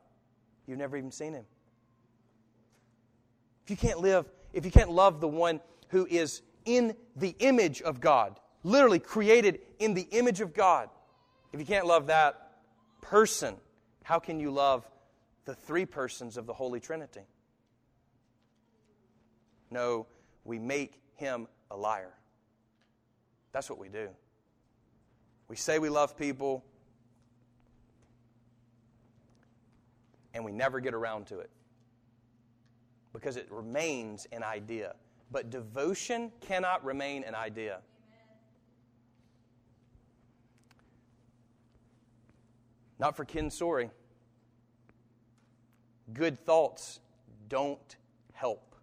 You've 0.67 0.77
never 0.77 0.95
even 0.95 1.12
seen 1.12 1.34
him. 1.34 1.45
If 3.63 3.71
you 3.71 3.77
can't 3.77 3.99
live 3.99 4.25
if 4.53 4.65
you 4.65 4.71
can't 4.71 4.91
love 4.91 5.21
the 5.21 5.27
one 5.27 5.62
who 5.89 6.05
is 6.05 6.41
in 6.65 6.95
the 7.15 7.35
image 7.39 7.81
of 7.81 7.99
God, 7.99 8.39
literally 8.63 8.99
created 8.99 9.59
in 9.79 9.93
the 9.93 10.07
image 10.12 10.41
of 10.41 10.53
God, 10.53 10.89
if 11.53 11.59
you 11.59 11.65
can't 11.65 11.85
love 11.85 12.07
that 12.07 12.51
person, 13.01 13.55
how 14.03 14.19
can 14.19 14.39
you 14.39 14.51
love 14.51 14.88
the 15.45 15.55
three 15.55 15.85
persons 15.85 16.38
of 16.38 16.45
the 16.45 16.53
Holy 16.53 16.79
Trinity? 16.79 17.21
No, 19.71 20.07
we 20.45 20.59
make 20.59 20.99
him 21.15 21.47
a 21.71 21.77
liar. 21.77 22.13
That's 23.51 23.69
what 23.69 23.79
we 23.79 23.89
do. 23.89 24.09
We 25.47 25.55
say 25.55 25.79
we 25.79 25.89
love 25.89 26.15
people, 26.17 26.63
and 30.33 30.45
we 30.45 30.51
never 30.51 30.79
get 30.79 30.93
around 30.93 31.27
to 31.27 31.39
it 31.39 31.49
because 33.13 33.37
it 33.37 33.47
remains 33.49 34.27
an 34.31 34.43
idea. 34.43 34.95
But 35.31 35.49
devotion 35.49 36.31
cannot 36.41 36.83
remain 36.83 37.23
an 37.23 37.35
idea. 37.35 37.79
Not 42.99 43.15
for 43.15 43.25
Ken 43.25 43.49
Sori. 43.49 43.89
Good 46.13 46.37
thoughts 46.37 46.99
don't 47.47 47.95
help. 48.33 48.75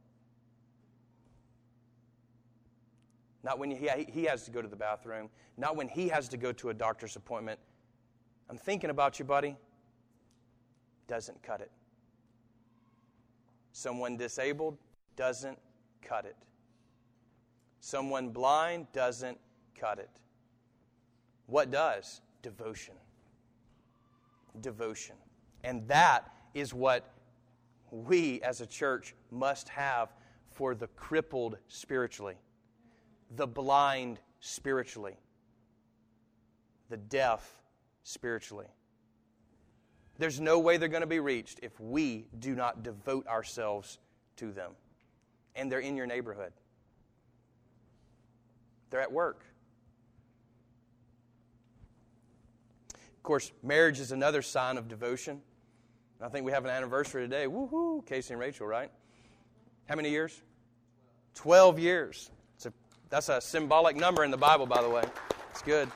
Not 3.42 3.58
when 3.58 3.70
he, 3.70 3.88
he 4.08 4.24
has 4.24 4.44
to 4.44 4.50
go 4.50 4.62
to 4.62 4.68
the 4.68 4.76
bathroom, 4.76 5.28
not 5.56 5.76
when 5.76 5.88
he 5.88 6.08
has 6.08 6.28
to 6.30 6.36
go 6.36 6.52
to 6.52 6.70
a 6.70 6.74
doctor's 6.74 7.16
appointment. 7.16 7.60
I'm 8.48 8.58
thinking 8.58 8.90
about 8.90 9.18
you, 9.18 9.24
buddy. 9.24 9.56
Doesn't 11.08 11.42
cut 11.42 11.60
it. 11.60 11.70
Someone 13.76 14.16
disabled 14.16 14.78
doesn't 15.16 15.58
cut 16.00 16.24
it. 16.24 16.34
Someone 17.80 18.30
blind 18.30 18.86
doesn't 18.94 19.36
cut 19.78 19.98
it. 19.98 20.08
What 21.44 21.70
does? 21.70 22.22
Devotion. 22.40 22.94
Devotion. 24.62 25.16
And 25.62 25.86
that 25.88 26.32
is 26.54 26.72
what 26.72 27.12
we 27.90 28.40
as 28.40 28.62
a 28.62 28.66
church 28.66 29.14
must 29.30 29.68
have 29.68 30.14
for 30.52 30.74
the 30.74 30.86
crippled 30.86 31.58
spiritually, 31.68 32.36
the 33.36 33.46
blind 33.46 34.20
spiritually, 34.40 35.18
the 36.88 36.96
deaf 36.96 37.60
spiritually. 38.04 38.68
There's 40.18 40.40
no 40.40 40.58
way 40.58 40.76
they're 40.76 40.88
going 40.88 41.02
to 41.02 41.06
be 41.06 41.20
reached 41.20 41.60
if 41.62 41.78
we 41.78 42.26
do 42.38 42.54
not 42.54 42.82
devote 42.82 43.26
ourselves 43.26 43.98
to 44.36 44.50
them. 44.50 44.72
And 45.54 45.70
they're 45.70 45.80
in 45.80 45.96
your 45.96 46.06
neighborhood, 46.06 46.52
they're 48.90 49.00
at 49.00 49.12
work. 49.12 49.44
Of 52.94 53.22
course, 53.22 53.50
marriage 53.62 53.98
is 53.98 54.12
another 54.12 54.40
sign 54.40 54.76
of 54.76 54.88
devotion. 54.88 55.40
I 56.20 56.28
think 56.28 56.46
we 56.46 56.52
have 56.52 56.64
an 56.64 56.70
anniversary 56.70 57.22
today. 57.22 57.46
Woohoo! 57.46 58.06
Casey 58.06 58.32
and 58.32 58.40
Rachel, 58.40 58.66
right? 58.66 58.90
How 59.88 59.96
many 59.96 60.10
years? 60.10 60.40
12 61.34 61.78
years. 61.78 62.30
A, 62.64 62.72
that's 63.10 63.28
a 63.28 63.40
symbolic 63.40 63.96
number 63.96 64.24
in 64.24 64.30
the 64.30 64.36
Bible, 64.36 64.64
by 64.64 64.80
the 64.80 64.88
way. 64.88 65.02
It's 65.50 65.62
good. 65.62 65.90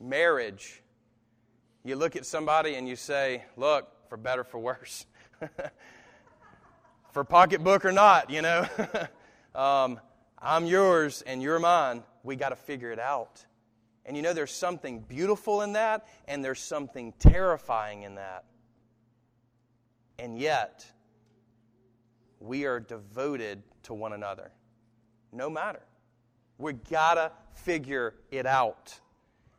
Marriage 0.00 0.83
you 1.84 1.96
look 1.96 2.16
at 2.16 2.24
somebody 2.24 2.76
and 2.76 2.88
you 2.88 2.96
say, 2.96 3.44
look, 3.56 3.88
for 4.08 4.16
better, 4.16 4.42
for 4.42 4.58
worse. 4.58 5.04
for 7.12 7.24
pocketbook 7.24 7.84
or 7.84 7.92
not, 7.92 8.30
you 8.30 8.40
know. 8.40 8.66
um, 9.54 10.00
I'm 10.38 10.64
yours 10.64 11.22
and 11.26 11.42
you're 11.42 11.58
mine. 11.58 12.02
We 12.22 12.36
got 12.36 12.48
to 12.48 12.56
figure 12.56 12.90
it 12.90 12.98
out. 12.98 13.44
And 14.06 14.16
you 14.16 14.22
know, 14.22 14.32
there's 14.32 14.52
something 14.52 15.00
beautiful 15.00 15.62
in 15.62 15.74
that, 15.74 16.06
and 16.26 16.44
there's 16.44 16.60
something 16.60 17.12
terrifying 17.18 18.02
in 18.02 18.16
that. 18.16 18.44
And 20.18 20.38
yet, 20.38 20.84
we 22.40 22.66
are 22.66 22.80
devoted 22.80 23.62
to 23.84 23.94
one 23.94 24.12
another, 24.12 24.52
no 25.32 25.48
matter. 25.48 25.82
We 26.58 26.74
got 26.74 27.14
to 27.14 27.32
figure 27.54 28.14
it 28.30 28.46
out. 28.46 28.98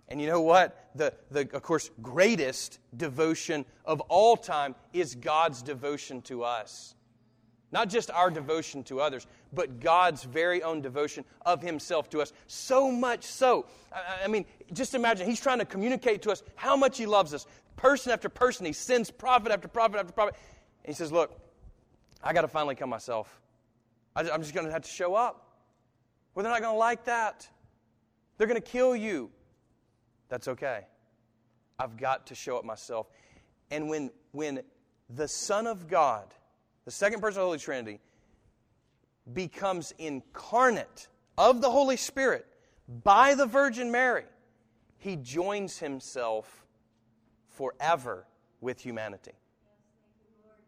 And 0.08 0.22
you 0.22 0.28
know 0.28 0.41
what? 0.41 0.89
The, 0.96 1.13
the, 1.32 1.41
of 1.54 1.62
course, 1.63 1.89
greatest 2.02 2.80
devotion 2.96 3.65
of 3.84 4.02
all 4.02 4.38
time 4.38 4.76
is 4.94 5.15
God's 5.15 5.62
devotion 5.62 6.22
to 6.24 6.44
us. 6.44 6.96
Not 7.72 7.89
just 7.89 8.12
our 8.12 8.30
devotion 8.30 8.84
to 8.84 9.02
others, 9.02 9.26
but 9.52 9.80
God's 9.80 10.24
very 10.24 10.62
own 10.62 10.82
devotion 10.82 11.26
of 11.46 11.62
Himself 11.62 12.10
to 12.12 12.22
us. 12.22 12.32
So 12.48 12.91
much 12.91 13.24
so. 13.24 13.65
I, 13.91 14.26
I 14.26 14.28
mean, 14.28 14.46
just 14.72 14.94
imagine, 14.94 15.28
He's 15.28 15.41
trying 15.41 15.60
to 15.60 15.65
communicate 15.65 16.22
to 16.22 16.32
us 16.32 16.44
how 16.56 16.78
much 16.78 16.98
He 16.98 17.06
loves 17.06 17.34
us. 17.34 17.48
Person 17.76 18.12
after 18.12 18.30
person, 18.30 18.65
He 18.65 18.74
sends 18.74 19.10
prophet 19.12 19.52
after 19.52 19.68
prophet 19.68 20.00
after 20.00 20.13
prophet. 20.13 20.36
And 20.84 20.94
He 20.94 20.98
says, 20.98 21.12
Look, 21.12 21.38
I 22.24 22.32
got 22.32 22.41
to 22.41 22.48
finally 22.48 22.76
come 22.76 22.89
myself. 22.89 23.41
I, 24.15 24.30
I'm 24.30 24.41
just 24.41 24.54
going 24.54 24.68
to 24.68 24.72
have 24.72 24.84
to 24.84 24.89
show 24.89 25.15
up. 25.15 25.58
Well, 26.34 26.44
they're 26.44 26.54
not 26.54 26.62
going 26.62 26.76
to 26.76 26.80
like 26.80 27.06
that. 27.06 27.50
They're 28.38 28.48
going 28.48 28.62
to 28.62 28.68
kill 28.68 28.96
you. 28.96 29.32
That's 30.30 30.48
okay. 30.48 30.86
I've 31.78 31.98
got 31.98 32.28
to 32.28 32.36
show 32.36 32.58
up 32.58 32.66
myself. 32.66 33.08
And 33.72 33.90
when, 33.90 34.12
when 34.32 34.62
the 35.10 35.28
Son 35.28 35.68
of 35.68 35.88
God, 35.88 36.34
the 36.86 36.92
second 36.92 37.22
person 37.22 37.40
of 37.40 37.44
the 37.44 37.48
Holy 37.48 37.60
Trinity, 37.60 38.00
becomes 39.34 39.94
incarnate 39.98 41.08
of 41.38 41.62
the 41.62 41.70
Holy 41.70 41.98
Spirit 41.98 42.46
by 43.04 43.36
the 43.36 43.46
Virgin 43.46 43.92
Mary, 43.92 44.26
he 44.98 45.16
joins 45.16 45.80
himself 45.80 46.66
forever 47.50 48.26
with 48.62 48.80
humanity. 48.80 49.32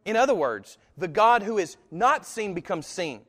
In 0.05 0.15
other 0.15 0.33
words, 0.33 0.77
the 0.97 1.07
God 1.07 1.43
who 1.43 1.57
is 1.57 1.77
not 1.91 2.25
seen 2.25 2.53
becomes 2.53 2.87
seen. 2.87 3.21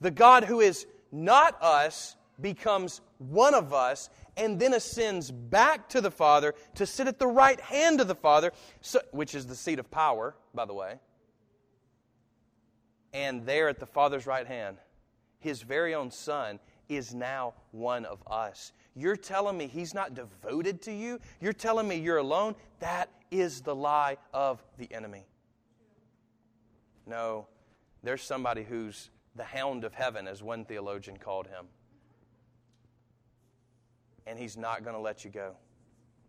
The 0.00 0.10
God 0.10 0.44
who 0.44 0.60
is 0.60 0.86
not 1.12 1.60
us 1.62 2.16
becomes 2.40 3.00
one 3.18 3.54
of 3.54 3.72
us 3.72 4.10
and 4.38 4.58
then 4.58 4.72
ascends 4.72 5.30
back 5.30 5.88
to 5.90 6.00
the 6.00 6.10
Father 6.10 6.54
to 6.76 6.86
sit 6.86 7.08
at 7.08 7.18
the 7.18 7.26
right 7.26 7.60
hand 7.60 8.00
of 8.00 8.08
the 8.08 8.14
Father, 8.14 8.52
so, 8.80 9.00
which 9.10 9.34
is 9.34 9.46
the 9.46 9.56
seat 9.56 9.80
of 9.80 9.90
power, 9.90 10.36
by 10.54 10.64
the 10.64 10.72
way. 10.72 10.94
And 13.12 13.44
there 13.44 13.68
at 13.68 13.80
the 13.80 13.86
Father's 13.86 14.26
right 14.26 14.46
hand, 14.46 14.78
his 15.40 15.62
very 15.62 15.94
own 15.94 16.10
Son 16.10 16.60
is 16.88 17.12
now 17.14 17.54
one 17.72 18.04
of 18.04 18.22
us. 18.26 18.72
You're 18.94 19.16
telling 19.16 19.58
me 19.58 19.66
he's 19.66 19.92
not 19.92 20.14
devoted 20.14 20.82
to 20.82 20.92
you? 20.92 21.20
You're 21.40 21.52
telling 21.52 21.88
me 21.88 21.96
you're 21.96 22.18
alone? 22.18 22.54
That 22.78 23.10
is 23.30 23.60
the 23.60 23.74
lie 23.74 24.16
of 24.32 24.64
the 24.78 24.92
enemy. 24.92 25.26
No, 27.06 27.46
there's 28.02 28.22
somebody 28.22 28.62
who's 28.62 29.10
the 29.34 29.44
hound 29.44 29.84
of 29.84 29.94
heaven, 29.94 30.28
as 30.28 30.42
one 30.42 30.64
theologian 30.64 31.16
called 31.16 31.46
him 31.46 31.66
and 34.28 34.38
He's 34.38 34.56
not 34.56 34.84
going 34.84 34.94
to 34.94 35.00
let 35.00 35.24
you 35.24 35.30
go. 35.30 35.56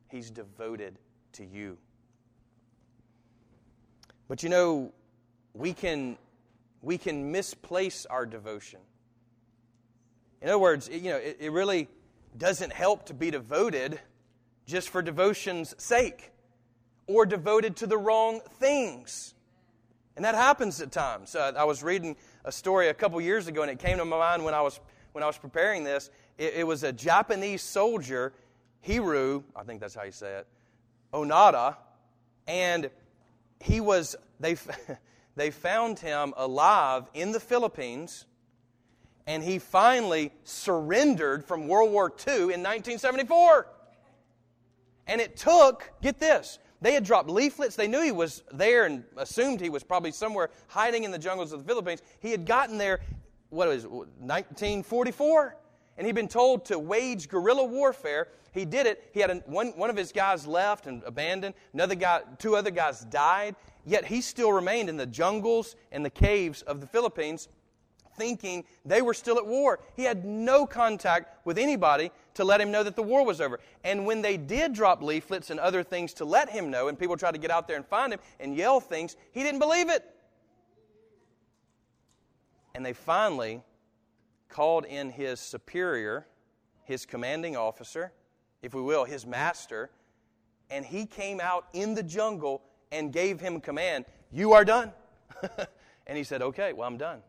He's 0.09 0.31
devoted 0.31 0.97
to 1.33 1.45
you. 1.45 1.77
But 4.27 4.43
you 4.43 4.49
know, 4.49 4.93
we 5.53 5.73
can, 5.73 6.17
we 6.81 6.97
can 6.97 7.31
misplace 7.31 8.05
our 8.05 8.25
devotion. 8.25 8.79
In 10.41 10.47
other 10.47 10.59
words, 10.59 10.89
you 10.91 11.09
know, 11.09 11.17
it, 11.17 11.38
it 11.39 11.51
really 11.51 11.89
doesn't 12.38 12.71
help 12.71 13.07
to 13.07 13.13
be 13.13 13.31
devoted 13.31 13.99
just 14.65 14.89
for 14.89 15.01
devotion's 15.01 15.75
sake 15.77 16.31
or 17.07 17.25
devoted 17.25 17.75
to 17.77 17.88
the 17.88 17.97
wrong 17.97 18.39
things. 18.59 19.33
And 20.15 20.23
that 20.25 20.35
happens 20.35 20.81
at 20.81 20.91
times. 20.91 21.35
Uh, 21.35 21.53
I 21.57 21.63
was 21.63 21.81
reading 21.81 22.15
a 22.45 22.51
story 22.51 22.89
a 22.89 22.93
couple 22.93 23.19
years 23.19 23.47
ago, 23.47 23.62
and 23.62 23.71
it 23.71 23.79
came 23.79 23.97
to 23.97 24.05
my 24.05 24.17
mind 24.17 24.45
when 24.45 24.53
I 24.53 24.62
was 24.62 24.79
when 25.12 25.24
I 25.24 25.28
was 25.28 25.38
preparing 25.38 25.84
this. 25.84 26.10
It, 26.38 26.56
it 26.58 26.67
was 26.67 26.84
a 26.84 26.91
Japanese 26.91 27.62
soldier, 27.62 28.34
Hiru, 28.88 29.43
I 29.56 29.63
think 29.63 29.82
that's 29.82 29.95
how 29.95 30.04
you 30.04 30.12
say 30.12 30.38
it, 30.38 30.48
Onada, 31.13 31.76
and 32.48 32.89
he 33.60 33.82
was, 33.82 34.15
they, 34.39 34.56
they 35.36 35.52
found 35.52 36.00
him 36.00 36.34
alive 36.38 37.10
in 37.13 37.32
the 37.32 37.39
Philippines, 37.39 38.26
and 39.28 39.43
he 39.43 39.60
finally 39.60 40.32
surrendered 40.43 41.45
from 41.45 41.67
World 41.67 41.91
War 41.91 42.12
II 42.28 42.34
in 42.34 42.63
1974. 42.63 43.67
And 45.08 45.22
it 45.22 45.36
took, 45.36 45.91
get 46.02 46.19
this, 46.19 46.60
they 46.82 46.93
had 46.93 47.04
dropped 47.04 47.30
leaflets. 47.30 47.76
They 47.76 47.88
knew 47.88 48.02
he 48.02 48.12
was 48.12 48.43
there 48.54 48.86
and 48.86 49.04
assumed 49.17 49.60
he 49.60 49.69
was 49.69 49.84
probably 49.84 50.12
somewhere 50.12 50.50
hiding 50.67 51.04
in 51.04 51.12
the 51.12 51.19
jungles 51.19 51.52
of 51.52 51.60
the 51.60 51.65
Philippines. 51.65 52.02
He 52.19 52.32
had 52.32 52.45
gotten 52.45 52.78
there, 52.78 53.02
what 53.49 53.67
was 53.67 53.85
it, 53.85 53.91
1944? 53.91 55.55
and 55.99 56.05
he'd 56.05 56.15
been 56.15 56.29
told 56.29 56.63
to 56.63 56.79
wage 56.79 57.27
guerrilla 57.27 57.65
warfare. 57.65 58.29
He 58.53 58.63
did 58.63 58.88
it. 58.88 59.09
He 59.13 59.19
had 59.19 59.29
a, 59.29 59.35
one, 59.45 59.73
one 59.75 59.89
of 59.89 59.97
his 59.97 60.13
guys 60.13 60.47
left 60.47 60.88
and 60.88 61.03
abandoned. 61.03 61.53
Another 61.73 61.93
guy, 61.93 62.21
two 62.39 62.55
other 62.55 62.71
guys 62.71 63.01
died. 63.01 63.55
Yet 63.85 64.05
he 64.05 64.21
still 64.21 64.53
remained 64.53 64.88
in 64.88 64.95
the 64.95 65.05
jungles 65.05 65.75
and 65.91 66.03
the 66.03 66.09
caves 66.09 66.62
of 66.62 66.79
the 66.79 66.88
Philippines, 66.88 67.49
thinking 68.15 68.63
they 68.85 69.01
were 69.01 69.13
still 69.13 69.38
at 69.38 69.45
war. 69.45 69.81
He 69.97 70.03
had 70.03 70.23
no 70.23 70.65
contact 70.65 71.45
with 71.45 71.57
anybody 71.57 72.12
to 72.35 72.45
let 72.45 72.62
him 72.62 72.71
know 72.71 72.83
that 72.83 72.95
the 72.95 73.03
war 73.03 73.25
was 73.25 73.41
over. 73.41 73.59
And 73.83 74.05
when 74.05 74.21
they 74.21 74.38
did 74.38 74.71
drop 74.71 75.01
leaflets 75.01 75.49
and 75.49 75.59
other 75.59 75.83
things 75.83 76.13
to 76.15 76.25
let 76.25 76.49
him 76.49 76.71
know, 76.71 76.88
and 76.88 76.97
people 76.97 77.17
tried 77.17 77.33
to 77.33 77.39
get 77.39 77.51
out 77.51 77.67
there 77.67 77.75
and 77.75 77.85
find 77.85 78.13
him 78.13 78.19
and 78.39 78.55
yell 78.55 78.79
things, 78.79 79.17
he 79.33 79.43
didn't 79.43 79.59
believe 79.59 79.89
it. 79.89 80.15
And 82.79 82.85
they 82.85 82.93
finally 82.93 83.61
called 84.47 84.85
in 84.85 85.09
his 85.09 85.41
superior, 85.41 86.25
his 86.85 87.05
commanding 87.05 87.57
officer, 87.57 88.13
if 88.61 88.73
we 88.73 88.81
will, 88.81 89.03
his 89.03 89.25
master, 89.25 89.89
and 90.69 90.85
he 90.85 91.05
came 91.05 91.41
out 91.41 91.65
in 91.73 91.93
the 91.93 92.01
jungle 92.01 92.61
and 92.93 93.11
gave 93.11 93.41
him 93.41 93.59
command, 93.59 94.05
You 94.31 94.53
are 94.53 94.63
done. 94.63 94.93
and 96.07 96.17
he 96.17 96.23
said, 96.23 96.41
Okay, 96.41 96.71
well, 96.71 96.87
I'm 96.87 96.95
done. 96.95 97.19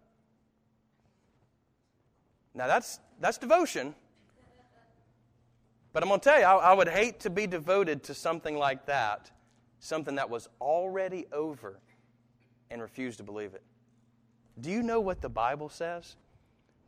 Now 2.54 2.68
that's, 2.68 3.00
that's 3.18 3.36
devotion. 3.36 3.96
But 5.92 6.04
I'm 6.04 6.10
going 6.10 6.20
to 6.20 6.24
tell 6.30 6.38
you, 6.38 6.44
I, 6.44 6.70
I 6.70 6.72
would 6.74 6.88
hate 6.88 7.18
to 7.22 7.30
be 7.30 7.48
devoted 7.48 8.04
to 8.04 8.14
something 8.14 8.54
like 8.56 8.86
that, 8.86 9.32
something 9.80 10.14
that 10.14 10.30
was 10.30 10.48
already 10.60 11.26
over, 11.32 11.80
and 12.70 12.80
refuse 12.80 13.16
to 13.16 13.24
believe 13.24 13.54
it. 13.54 13.64
Do 14.58 14.70
you 14.70 14.82
know 14.82 15.00
what 15.00 15.20
the 15.20 15.28
Bible 15.28 15.68
says? 15.68 16.16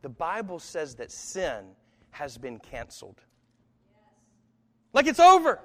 the 0.03 0.09
Bible 0.09 0.59
says 0.59 0.95
that 0.95 1.11
sin 1.11 1.65
has 2.11 2.37
been 2.37 2.59
canceled. 2.59 3.21
Like 4.91 5.07
it's 5.07 5.19
over. 5.19 5.59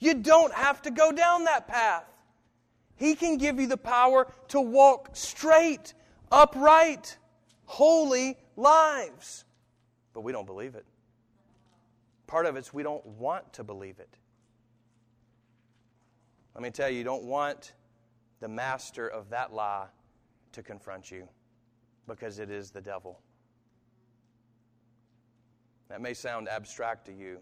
You 0.00 0.14
don't 0.14 0.52
have 0.52 0.82
to 0.82 0.90
go 0.90 1.12
down 1.12 1.44
that 1.44 1.66
path. 1.68 2.04
He 2.96 3.14
can 3.14 3.38
give 3.38 3.58
you 3.58 3.68
the 3.68 3.76
power 3.76 4.30
to 4.48 4.60
walk 4.60 5.10
straight, 5.12 5.94
upright, 6.30 7.16
holy 7.64 8.36
lives. 8.56 9.44
But 10.12 10.22
we 10.22 10.32
don't 10.32 10.46
believe 10.46 10.74
it. 10.74 10.84
Part 12.26 12.46
of 12.46 12.56
it's 12.56 12.74
we 12.74 12.82
don't 12.82 13.06
want 13.06 13.52
to 13.54 13.64
believe 13.64 14.00
it. 14.00 14.18
Let 16.54 16.62
me 16.62 16.70
tell 16.70 16.90
you, 16.90 16.98
you 16.98 17.04
don't 17.04 17.24
want 17.24 17.72
the 18.40 18.48
master 18.48 19.06
of 19.06 19.30
that 19.30 19.54
lie 19.54 19.86
to 20.52 20.62
confront 20.62 21.10
you 21.10 21.28
because 22.06 22.38
it 22.38 22.50
is 22.50 22.70
the 22.70 22.80
devil. 22.80 23.20
That 25.88 26.00
may 26.00 26.14
sound 26.14 26.48
abstract 26.48 27.06
to 27.06 27.12
you, 27.12 27.38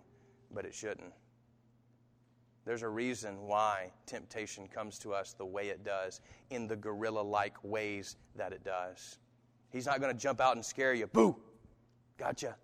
but 0.53 0.64
it 0.64 0.75
shouldn't. 0.75 1.12
There's 2.64 2.83
a 2.83 2.88
reason 2.88 3.46
why 3.46 3.90
temptation 4.07 4.68
comes 4.68 4.99
to 5.01 5.12
us 5.14 5.33
the 5.33 5.46
way 5.46 5.68
it 5.68 5.85
does, 5.85 6.20
in 6.51 6.66
the 6.66 6.77
guerrilla 6.77 7.20
like 7.20 7.62
ways 7.64 8.16
that 8.37 8.53
it 8.53 8.64
does. 8.64 9.18
He's 9.70 9.87
not 9.87 10.01
going 10.01 10.12
to 10.12 10.18
jump 10.18 10.40
out 10.40 10.57
and 10.57 10.64
scare 10.64 10.92
you. 10.94 11.07
Boo! 11.07 11.37
Gotcha. 12.18 12.57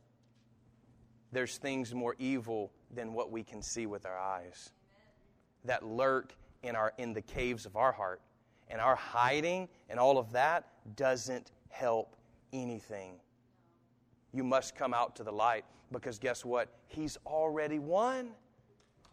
There's 1.32 1.56
things 1.56 1.94
more 1.94 2.14
evil 2.18 2.72
than 2.94 3.12
what 3.12 3.30
we 3.30 3.42
can 3.42 3.62
see 3.62 3.86
with 3.86 4.06
our 4.06 4.18
eyes 4.18 4.70
that 5.64 5.84
lurk 5.84 6.34
in, 6.62 6.76
our, 6.76 6.92
in 6.98 7.12
the 7.12 7.22
caves 7.22 7.66
of 7.66 7.76
our 7.76 7.92
heart. 7.92 8.20
And 8.68 8.80
our 8.80 8.96
hiding 8.96 9.68
and 9.88 9.98
all 10.00 10.18
of 10.18 10.32
that 10.32 10.66
doesn't 10.96 11.52
help 11.68 12.16
anything. 12.52 13.14
You 14.32 14.44
must 14.44 14.74
come 14.74 14.92
out 14.92 15.16
to 15.16 15.24
the 15.24 15.32
light 15.32 15.64
because 15.92 16.18
guess 16.18 16.44
what? 16.44 16.68
He's 16.88 17.16
already 17.26 17.78
won. 17.78 18.30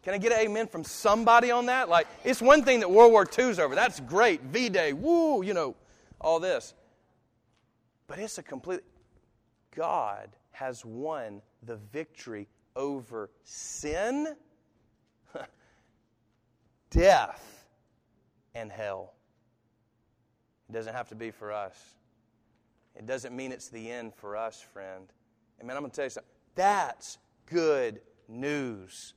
Can 0.02 0.12
I 0.12 0.18
get 0.18 0.32
an 0.32 0.38
amen 0.38 0.66
from 0.66 0.84
somebody 0.84 1.50
on 1.50 1.66
that? 1.66 1.88
Like, 1.88 2.06
it's 2.24 2.42
one 2.42 2.62
thing 2.62 2.80
that 2.80 2.90
World 2.90 3.10
War 3.12 3.26
II's 3.26 3.58
over. 3.58 3.74
That's 3.74 4.00
great. 4.00 4.42
V 4.42 4.68
Day, 4.68 4.92
woo, 4.92 5.42
you 5.42 5.54
know, 5.54 5.74
all 6.20 6.38
this. 6.40 6.74
But 8.06 8.18
it's 8.18 8.36
a 8.36 8.42
complete. 8.42 8.80
God 9.74 10.28
has 10.50 10.84
won 10.84 11.40
the 11.62 11.76
victory 11.90 12.48
over 12.76 13.30
sin, 13.44 14.36
death, 16.90 17.64
and 18.54 18.70
hell. 18.70 19.14
It 20.68 20.72
doesn't 20.72 20.94
have 20.94 21.08
to 21.08 21.14
be 21.14 21.30
for 21.30 21.52
us. 21.52 21.76
It 22.96 23.06
doesn't 23.06 23.34
mean 23.34 23.52
it's 23.52 23.68
the 23.68 23.90
end 23.90 24.14
for 24.14 24.36
us, 24.36 24.60
friend. 24.60 25.06
And 25.58 25.66
man, 25.66 25.76
I'm 25.76 25.82
going 25.82 25.90
to 25.90 25.96
tell 25.96 26.06
you 26.06 26.10
something. 26.10 26.30
That's 26.54 27.18
good 27.46 28.00
news. 28.28 29.14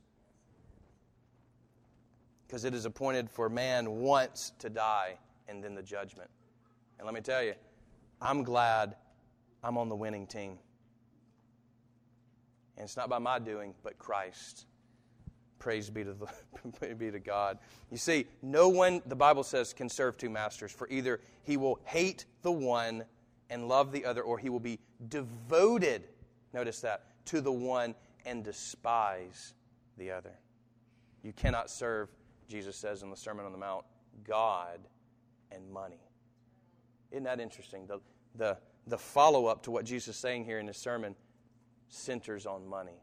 Because 2.46 2.64
it 2.64 2.74
is 2.74 2.84
appointed 2.84 3.30
for 3.30 3.48
man 3.48 4.00
once 4.00 4.52
to 4.58 4.70
die 4.70 5.18
and 5.48 5.62
then 5.62 5.74
the 5.74 5.82
judgment. 5.82 6.30
And 6.98 7.06
let 7.06 7.14
me 7.14 7.20
tell 7.20 7.42
you, 7.42 7.54
I'm 8.20 8.42
glad 8.42 8.96
I'm 9.62 9.78
on 9.78 9.88
the 9.88 9.96
winning 9.96 10.26
team. 10.26 10.58
And 12.76 12.84
it's 12.84 12.96
not 12.96 13.08
by 13.08 13.18
my 13.18 13.38
doing, 13.38 13.74
but 13.82 13.98
Christ. 13.98 14.66
Praise 15.58 15.90
be 15.90 16.04
to, 16.04 16.14
the, 16.14 16.94
be 16.94 17.10
to 17.10 17.18
God. 17.18 17.58
You 17.90 17.98
see, 17.98 18.26
no 18.42 18.68
one, 18.68 19.02
the 19.06 19.16
Bible 19.16 19.42
says, 19.42 19.72
can 19.72 19.88
serve 19.88 20.16
two 20.16 20.30
masters, 20.30 20.72
for 20.72 20.88
either 20.88 21.20
he 21.42 21.56
will 21.56 21.80
hate 21.84 22.26
the 22.42 22.52
one 22.52 23.04
and 23.50 23.68
love 23.68 23.92
the 23.92 24.04
other, 24.04 24.22
or 24.22 24.38
he 24.38 24.50
will 24.50 24.60
be 24.60 24.78
devoted, 25.08 26.04
notice 26.52 26.80
that, 26.80 27.04
to 27.26 27.40
the 27.40 27.52
one 27.52 27.94
and 28.26 28.44
despise 28.44 29.54
the 29.96 30.10
other. 30.10 30.38
You 31.22 31.32
cannot 31.32 31.70
serve, 31.70 32.10
Jesus 32.48 32.76
says 32.76 33.02
in 33.02 33.10
the 33.10 33.16
Sermon 33.16 33.46
on 33.46 33.52
the 33.52 33.58
Mount, 33.58 33.84
God 34.24 34.78
and 35.50 35.70
money. 35.70 36.00
Isn't 37.10 37.24
that 37.24 37.40
interesting? 37.40 37.86
The, 37.86 38.00
the, 38.36 38.58
the 38.86 38.98
follow 38.98 39.46
up 39.46 39.62
to 39.64 39.70
what 39.70 39.84
Jesus 39.84 40.16
is 40.16 40.16
saying 40.16 40.44
here 40.44 40.58
in 40.58 40.66
his 40.66 40.76
sermon 40.76 41.14
centers 41.88 42.46
on 42.46 42.66
money. 42.66 43.02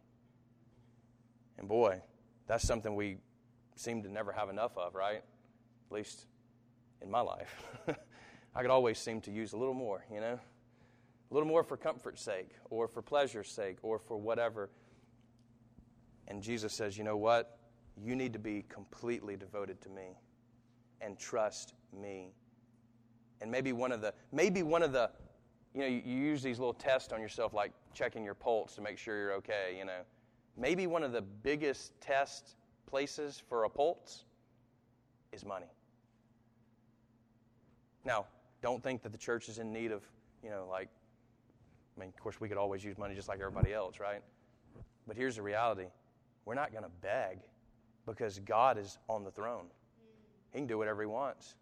And 1.58 1.68
boy, 1.68 2.02
that's 2.48 2.66
something 2.66 2.96
we 2.96 3.18
seem 3.76 4.04
to 4.04 4.10
never 4.10 4.32
have 4.32 4.50
enough 4.50 4.78
of, 4.78 4.96
right? 4.96 5.18
At 5.18 5.92
least 5.92 6.26
in 7.02 7.10
my 7.10 7.22
life. 7.22 7.66
I 8.56 8.62
could 8.62 8.72
always 8.72 8.98
seem 8.98 9.22
to 9.22 9.32
use 9.32 9.54
a 9.54 9.58
little 9.58 9.74
more, 9.74 10.06
you 10.12 10.22
know? 10.22 10.40
A 11.30 11.34
little 11.34 11.48
more 11.48 11.64
for 11.64 11.76
comfort's 11.76 12.22
sake, 12.22 12.52
or 12.70 12.88
for 12.88 13.02
pleasure's 13.02 13.50
sake, 13.50 13.78
or 13.82 14.00
for 14.00 14.18
whatever. 14.18 14.70
And 16.28 16.42
Jesus 16.42 16.74
says, 16.74 16.98
you 16.98 17.04
know 17.04 17.18
what? 17.18 17.60
You 18.02 18.16
need 18.16 18.34
to 18.34 18.40
be 18.40 18.64
completely 18.70 19.36
devoted 19.36 19.82
to 19.82 19.90
me 19.90 20.18
and 21.02 21.18
trust 21.18 21.74
me. 22.00 22.34
And 23.42 23.52
maybe 23.52 23.74
one 23.74 23.92
of 23.92 24.02
the, 24.02 24.14
maybe 24.32 24.64
one 24.64 24.84
of 24.84 24.92
the, 24.92 25.10
you 25.74 25.82
know, 25.82 25.88
you, 25.88 26.02
you 26.06 26.18
use 26.18 26.42
these 26.42 26.60
little 26.60 26.74
tests 26.74 27.12
on 27.12 27.20
yourself, 27.20 27.54
like 27.54 27.72
checking 27.94 28.24
your 28.24 28.34
pulse 28.34 28.76
to 28.76 28.82
make 28.82 28.98
sure 28.98 29.18
you're 29.18 29.34
okay, 29.34 29.76
you 29.78 29.86
know. 29.86 30.02
Maybe 30.58 30.88
one 30.88 31.04
of 31.04 31.12
the 31.12 31.22
biggest 31.22 32.00
test 32.00 32.56
places 32.86 33.42
for 33.50 33.66
a 33.66 33.70
pulse 33.70 34.24
is 35.32 35.46
money. 35.46 35.66
Now, 38.06 38.26
don't 38.62 38.82
think 38.82 39.02
that 39.04 39.12
the 39.12 39.18
church 39.18 39.50
is 39.50 39.60
in 39.60 39.74
need 39.74 39.92
of, 39.92 40.04
you 40.44 40.50
know, 40.50 40.68
like, 40.70 40.90
I 41.96 42.00
mean, 42.00 42.10
of 42.10 42.22
course, 42.22 42.40
we 42.40 42.48
could 42.48 42.58
always 42.58 42.84
use 42.84 42.98
money 42.98 43.16
just 43.16 43.28
like 43.28 43.40
everybody 43.40 43.74
else, 43.74 44.00
right? 44.00 44.22
But 45.08 45.18
here's 45.18 45.36
the 45.36 45.42
reality 45.42 45.86
we're 46.46 46.56
not 46.56 46.72
going 46.72 46.84
to 46.84 46.92
beg 47.02 47.40
because 48.06 48.40
God 48.40 48.78
is 48.78 49.00
on 49.10 49.24
the 49.24 49.32
throne. 49.32 49.66
He 50.54 50.60
can 50.60 50.68
do 50.68 50.78
whatever 50.78 51.02
He 51.02 51.08
wants. 51.08 51.56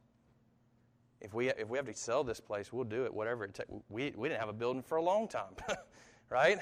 If 1.22 1.34
we, 1.34 1.50
if 1.50 1.70
we 1.70 1.78
have 1.78 1.88
to 1.88 1.94
sell 1.94 2.24
this 2.24 2.42
place, 2.42 2.74
we'll 2.74 2.84
do 2.84 3.06
it, 3.06 3.14
whatever 3.14 3.46
it 3.46 3.54
takes. 3.54 3.70
We, 3.90 4.14
we 4.16 4.28
didn't 4.28 4.42
have 4.42 4.50
a 4.50 4.54
building 4.54 4.84
for 4.84 4.98
a 4.98 5.02
long 5.02 5.30
time, 5.30 5.56
right? 6.30 6.60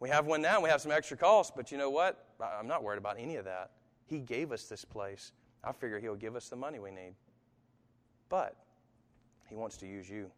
We 0.00 0.08
have 0.08 0.24
one 0.26 0.40
now, 0.40 0.60
we 0.62 0.70
have 0.70 0.80
some 0.80 0.90
extra 0.90 1.16
costs, 1.16 1.52
but 1.54 1.70
you 1.70 1.76
know 1.76 1.90
what? 1.90 2.26
I'm 2.40 2.66
not 2.66 2.82
worried 2.82 2.98
about 2.98 3.16
any 3.18 3.36
of 3.36 3.44
that. 3.44 3.72
He 4.06 4.18
gave 4.18 4.50
us 4.50 4.64
this 4.64 4.84
place. 4.84 5.32
I 5.62 5.72
figure 5.72 6.00
He'll 6.00 6.16
give 6.16 6.36
us 6.36 6.48
the 6.48 6.56
money 6.56 6.78
we 6.78 6.90
need. 6.90 7.14
But 8.30 8.56
He 9.48 9.54
wants 9.54 9.76
to 9.78 9.86
use 9.86 10.08
you. 10.08 10.30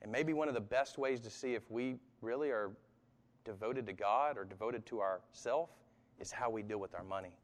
And 0.00 0.10
maybe 0.10 0.32
one 0.32 0.48
of 0.48 0.54
the 0.54 0.62
best 0.62 0.96
ways 0.96 1.20
to 1.20 1.30
see 1.30 1.54
if 1.54 1.70
we 1.70 1.96
really 2.22 2.48
are 2.48 2.70
devoted 3.44 3.86
to 3.86 3.92
God 3.92 4.38
or 4.38 4.44
devoted 4.44 4.86
to 4.86 5.00
ourself 5.02 5.68
is 6.18 6.32
how 6.32 6.48
we 6.48 6.62
deal 6.62 6.78
with 6.78 6.94
our 6.94 7.04
money. 7.04 7.36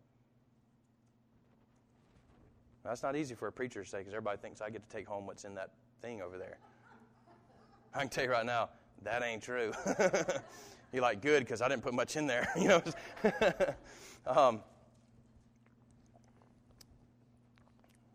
Now, 2.82 2.90
that's 2.90 3.02
not 3.02 3.14
easy 3.14 3.34
for 3.34 3.48
a 3.48 3.52
preacher 3.52 3.82
to 3.82 3.88
say 3.88 3.98
because 3.98 4.14
everybody 4.14 4.38
thinks 4.38 4.62
I 4.62 4.70
get 4.70 4.88
to 4.88 4.96
take 4.96 5.06
home 5.06 5.26
what's 5.26 5.44
in 5.44 5.54
that 5.56 5.70
thing 6.00 6.22
over 6.22 6.38
there. 6.38 6.58
I 7.94 8.00
can 8.00 8.08
tell 8.08 8.24
you 8.24 8.30
right 8.30 8.46
now, 8.46 8.70
that 9.02 9.22
ain't 9.22 9.42
true. 9.42 9.72
You're 10.92 11.02
like, 11.02 11.20
good, 11.20 11.40
because 11.40 11.62
I 11.62 11.68
didn't 11.68 11.82
put 11.82 11.94
much 11.94 12.16
in 12.16 12.26
there. 12.26 12.48
you 12.56 12.68
know. 12.68 12.82
um, 14.26 14.60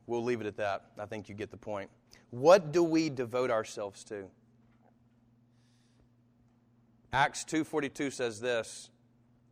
we'll 0.08 0.24
leave 0.24 0.42
it 0.42 0.48
at 0.48 0.58
that. 0.58 0.86
I 1.00 1.06
think 1.06 1.30
you 1.30 1.36
get 1.36 1.52
the 1.52 1.58
point. 1.58 1.90
What 2.32 2.72
do 2.72 2.84
we 2.84 3.10
devote 3.10 3.52
ourselves 3.52 4.04
to? 4.06 4.28
Acts 7.14 7.44
2:42 7.44 8.12
says 8.12 8.40
this. 8.40 8.90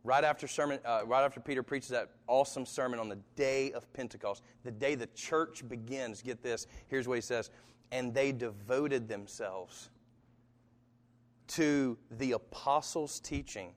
Right 0.02 0.24
after 0.24 0.48
sermon, 0.48 0.78
uh, 0.86 1.02
right 1.04 1.22
after 1.22 1.40
Peter 1.40 1.62
preaches 1.62 1.90
that 1.90 2.08
awesome 2.26 2.64
sermon 2.64 2.98
on 2.98 3.10
the 3.10 3.18
day 3.36 3.70
of 3.72 3.92
Pentecost, 3.92 4.42
the 4.64 4.70
day 4.70 4.94
the 4.94 5.08
church 5.08 5.68
begins. 5.68 6.22
Get 6.22 6.42
this. 6.42 6.66
Here's 6.88 7.06
what 7.06 7.16
he 7.16 7.20
says: 7.20 7.50
"And 7.92 8.14
they 8.14 8.32
devoted 8.32 9.08
themselves 9.08 9.90
to 11.50 11.98
the 12.10 12.32
apostles' 12.32 13.20
teaching 13.20 13.74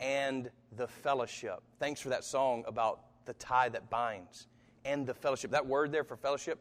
and 0.00 0.50
the 0.76 0.86
fellowship." 0.88 1.62
Thanks 1.78 2.00
for 2.00 2.08
that 2.10 2.24
song 2.24 2.64
about 2.66 3.24
the 3.24 3.34
tie 3.34 3.68
that 3.70 3.90
binds 3.90 4.46
and 4.84 5.06
the 5.06 5.14
fellowship. 5.14 5.50
That 5.50 5.66
word 5.66 5.92
there 5.92 6.04
for 6.04 6.16
fellowship 6.16 6.58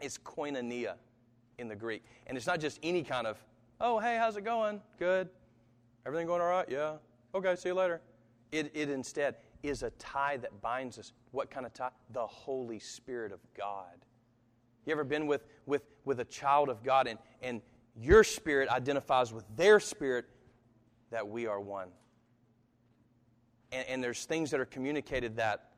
is 0.00 0.18
koinonia 0.18 0.94
in 1.58 1.68
the 1.68 1.76
Greek, 1.76 2.04
and 2.26 2.36
it's 2.36 2.46
not 2.46 2.60
just 2.60 2.78
any 2.82 3.02
kind 3.02 3.26
of, 3.26 3.42
"Oh, 3.80 3.98
hey, 3.98 4.16
how's 4.16 4.36
it 4.36 4.44
going? 4.44 4.82
Good." 4.98 5.28
Everything 6.06 6.28
going 6.28 6.40
all 6.40 6.48
right? 6.48 6.68
Yeah. 6.68 6.98
Okay, 7.34 7.56
see 7.56 7.70
you 7.70 7.74
later. 7.74 8.00
It, 8.52 8.70
it 8.74 8.88
instead 8.88 9.36
is 9.64 9.82
a 9.82 9.90
tie 9.90 10.36
that 10.36 10.60
binds 10.60 10.98
us. 11.00 11.12
What 11.32 11.50
kind 11.50 11.66
of 11.66 11.74
tie? 11.74 11.90
The 12.12 12.24
Holy 12.24 12.78
Spirit 12.78 13.32
of 13.32 13.40
God. 13.56 14.04
You 14.84 14.92
ever 14.92 15.02
been 15.02 15.26
with, 15.26 15.46
with, 15.66 15.82
with 16.04 16.20
a 16.20 16.24
child 16.24 16.68
of 16.68 16.84
God 16.84 17.08
and, 17.08 17.18
and 17.42 17.60
your 18.00 18.24
spirit 18.24 18.68
identifies 18.68 19.32
with 19.32 19.44
their 19.56 19.80
spirit 19.80 20.26
that 21.10 21.26
we 21.26 21.46
are 21.46 21.60
one? 21.60 21.88
And, 23.72 23.86
and 23.88 24.04
there's 24.04 24.24
things 24.24 24.50
that 24.50 24.60
are 24.60 24.66
communicated 24.66 25.36
that 25.36 25.70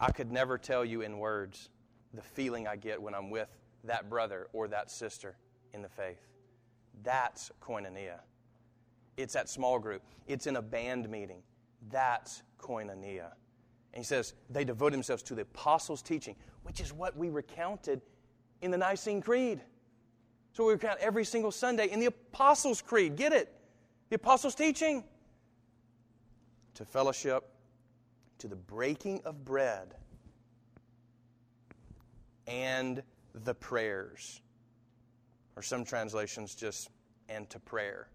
I 0.00 0.12
could 0.12 0.30
never 0.30 0.58
tell 0.58 0.84
you 0.84 1.02
in 1.02 1.18
words 1.18 1.70
the 2.14 2.22
feeling 2.22 2.66
I 2.66 2.76
get 2.76 3.00
when 3.00 3.14
I'm 3.14 3.30
with 3.30 3.48
that 3.84 4.08
brother 4.08 4.48
or 4.52 4.68
that 4.68 4.90
sister 4.90 5.36
in 5.72 5.82
the 5.82 5.88
faith. 5.88 6.26
That's 7.02 7.50
koinonia. 7.60 8.20
It's 9.16 9.36
at 9.36 9.48
small 9.48 9.78
group. 9.78 10.02
It's 10.26 10.46
in 10.46 10.56
a 10.56 10.62
band 10.62 11.08
meeting. 11.08 11.42
That's 11.90 12.42
koinonia. 12.58 13.32
And 13.92 13.98
he 13.98 14.04
says 14.04 14.34
they 14.50 14.64
devote 14.64 14.92
themselves 14.92 15.22
to 15.24 15.34
the 15.34 15.42
apostles' 15.42 16.02
teaching, 16.02 16.36
which 16.62 16.80
is 16.80 16.92
what 16.92 17.16
we 17.16 17.28
recounted 17.28 18.00
in 18.62 18.70
the 18.70 18.78
Nicene 18.78 19.20
Creed. 19.20 19.60
So 20.58 20.66
we 20.66 20.72
recount 20.72 20.98
every 20.98 21.24
single 21.24 21.52
Sunday 21.52 21.88
in 21.88 22.00
the 22.00 22.06
Apostles' 22.06 22.82
Creed. 22.82 23.14
Get 23.14 23.32
it? 23.32 23.54
The 24.08 24.16
Apostles' 24.16 24.56
teaching. 24.56 25.04
To 26.74 26.84
fellowship, 26.84 27.48
to 28.38 28.48
the 28.48 28.56
breaking 28.56 29.20
of 29.24 29.44
bread, 29.44 29.94
and 32.48 33.04
the 33.44 33.54
prayers. 33.54 34.40
Or 35.54 35.62
some 35.62 35.84
translations 35.84 36.56
just, 36.56 36.90
and 37.28 37.48
to 37.50 37.60
prayer. 37.60 38.08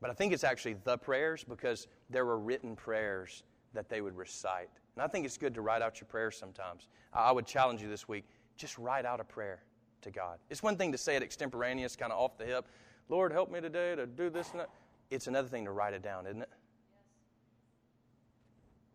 But 0.00 0.08
I 0.08 0.14
think 0.14 0.32
it's 0.32 0.44
actually 0.44 0.76
the 0.84 0.96
prayers 0.96 1.44
because 1.44 1.88
there 2.08 2.24
were 2.24 2.38
written 2.38 2.74
prayers 2.74 3.42
that 3.74 3.90
they 3.90 4.00
would 4.00 4.16
recite. 4.16 4.70
And 4.96 5.02
I 5.02 5.08
think 5.08 5.26
it's 5.26 5.36
good 5.36 5.52
to 5.56 5.60
write 5.60 5.82
out 5.82 6.00
your 6.00 6.08
prayers 6.08 6.38
sometimes. 6.38 6.88
I 7.12 7.30
would 7.30 7.46
challenge 7.46 7.82
you 7.82 7.90
this 7.90 8.08
week 8.08 8.24
just 8.56 8.78
write 8.78 9.04
out 9.04 9.20
a 9.20 9.24
prayer 9.24 9.62
to 10.02 10.10
God. 10.10 10.38
It's 10.48 10.62
one 10.62 10.76
thing 10.76 10.92
to 10.92 10.98
say 10.98 11.16
it 11.16 11.22
extemporaneous, 11.22 11.96
kind 11.96 12.12
of 12.12 12.18
off 12.18 12.38
the 12.38 12.44
hip. 12.44 12.66
Lord, 13.08 13.32
help 13.32 13.50
me 13.50 13.60
today 13.60 13.94
to 13.94 14.06
do 14.06 14.30
this 14.30 14.50
and 14.52 14.60
that. 14.60 14.70
It's 15.10 15.26
another 15.26 15.48
thing 15.48 15.64
to 15.64 15.72
write 15.72 15.94
it 15.94 16.02
down, 16.02 16.26
isn't 16.26 16.42
it? 16.42 16.48
Yes. 16.50 16.58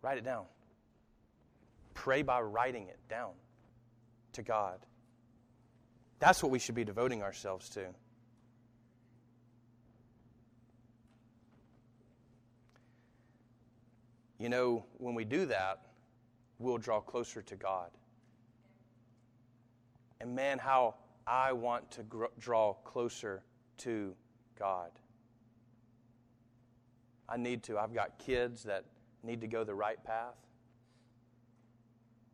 Write 0.01 0.17
it 0.17 0.23
down. 0.23 0.45
Pray 1.93 2.21
by 2.21 2.41
writing 2.41 2.87
it 2.87 2.99
down 3.09 3.31
to 4.33 4.41
God. 4.41 4.79
That's 6.19 6.41
what 6.41 6.51
we 6.51 6.59
should 6.59 6.75
be 6.75 6.85
devoting 6.85 7.21
ourselves 7.21 7.69
to. 7.71 7.87
You 14.39 14.49
know, 14.49 14.85
when 14.97 15.15
we 15.15 15.25
do 15.25 15.45
that, 15.47 15.87
we'll 16.59 16.77
draw 16.77 16.99
closer 16.99 17.41
to 17.41 17.55
God. 17.55 17.89
And 20.25 20.35
man, 20.35 20.57
how 20.57 20.95
I 21.27 21.53
want 21.53 21.91
to 21.91 22.05
draw 22.39 22.73
closer 22.73 23.43
to 23.77 24.15
God. 24.57 24.89
I 27.29 27.37
need 27.37 27.61
to. 27.65 27.77
I've 27.77 27.93
got 27.93 28.17
kids 28.17 28.63
that 28.63 28.85
need 29.21 29.39
to 29.41 29.47
go 29.47 29.63
the 29.63 29.75
right 29.75 30.03
path. 30.03 30.33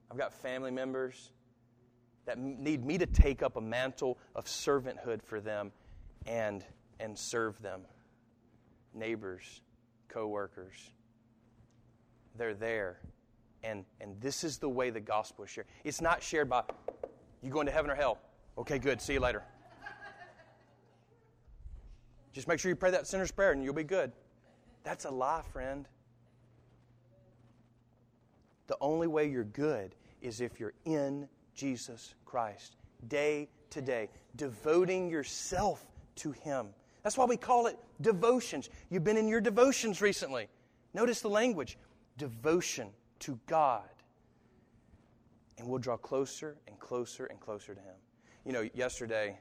I've 0.09 0.17
got 0.17 0.31
family 0.31 0.71
members 0.71 1.31
that 2.25 2.37
need 2.39 2.85
me 2.85 2.97
to 2.97 3.05
take 3.05 3.43
up 3.43 3.57
a 3.57 3.61
mantle 3.61 4.17
of 4.35 4.45
servanthood 4.45 5.21
for 5.21 5.41
them 5.41 5.73
and, 6.25 6.63
and 7.01 7.19
serve 7.19 7.61
them. 7.61 7.81
Neighbors, 8.93 9.63
coworkers, 10.07 10.91
they're 12.37 12.53
there. 12.53 13.01
And, 13.65 13.83
and 13.99 14.15
this 14.21 14.45
is 14.45 14.59
the 14.59 14.69
way 14.69 14.91
the 14.91 15.01
gospel 15.01 15.43
is 15.43 15.49
shared. 15.49 15.67
It's 15.83 15.99
not 15.99 16.23
shared 16.23 16.49
by 16.49 16.63
you 17.41 17.49
going 17.49 17.65
to 17.65 17.71
heaven 17.71 17.89
or 17.89 17.95
hell. 17.95 18.19
Okay, 18.57 18.79
good. 18.79 19.01
See 19.01 19.13
you 19.13 19.19
later. 19.19 19.43
Just 22.33 22.47
make 22.47 22.59
sure 22.59 22.69
you 22.69 22.75
pray 22.75 22.91
that 22.91 23.07
sinner's 23.07 23.31
prayer 23.31 23.51
and 23.51 23.63
you'll 23.63 23.73
be 23.73 23.83
good. 23.83 24.11
That's 24.83 25.05
a 25.05 25.09
lie, 25.11 25.41
friend. 25.51 25.87
The 28.67 28.77
only 28.79 29.07
way 29.07 29.29
you're 29.29 29.43
good 29.43 29.95
is 30.21 30.39
if 30.39 30.59
you're 30.59 30.73
in 30.85 31.27
Jesus 31.55 32.15
Christ, 32.25 32.77
day 33.09 33.49
to 33.71 33.81
day, 33.81 34.09
devoting 34.37 35.09
yourself 35.09 35.85
to 36.15 36.31
Him. 36.31 36.67
That's 37.03 37.17
why 37.17 37.25
we 37.25 37.37
call 37.37 37.67
it 37.67 37.77
devotions. 38.01 38.69
You've 38.89 39.03
been 39.03 39.17
in 39.17 39.27
your 39.27 39.41
devotions 39.41 40.01
recently. 40.01 40.47
Notice 40.93 41.21
the 41.21 41.29
language 41.29 41.77
devotion 42.17 42.89
to 43.19 43.37
God. 43.47 43.89
And 45.61 45.69
we'll 45.69 45.79
draw 45.79 45.95
closer 45.95 46.57
and 46.67 46.79
closer 46.79 47.27
and 47.27 47.39
closer 47.39 47.75
to 47.75 47.81
Him. 47.81 47.93
You 48.45 48.51
know, 48.51 48.67
yesterday, 48.73 49.37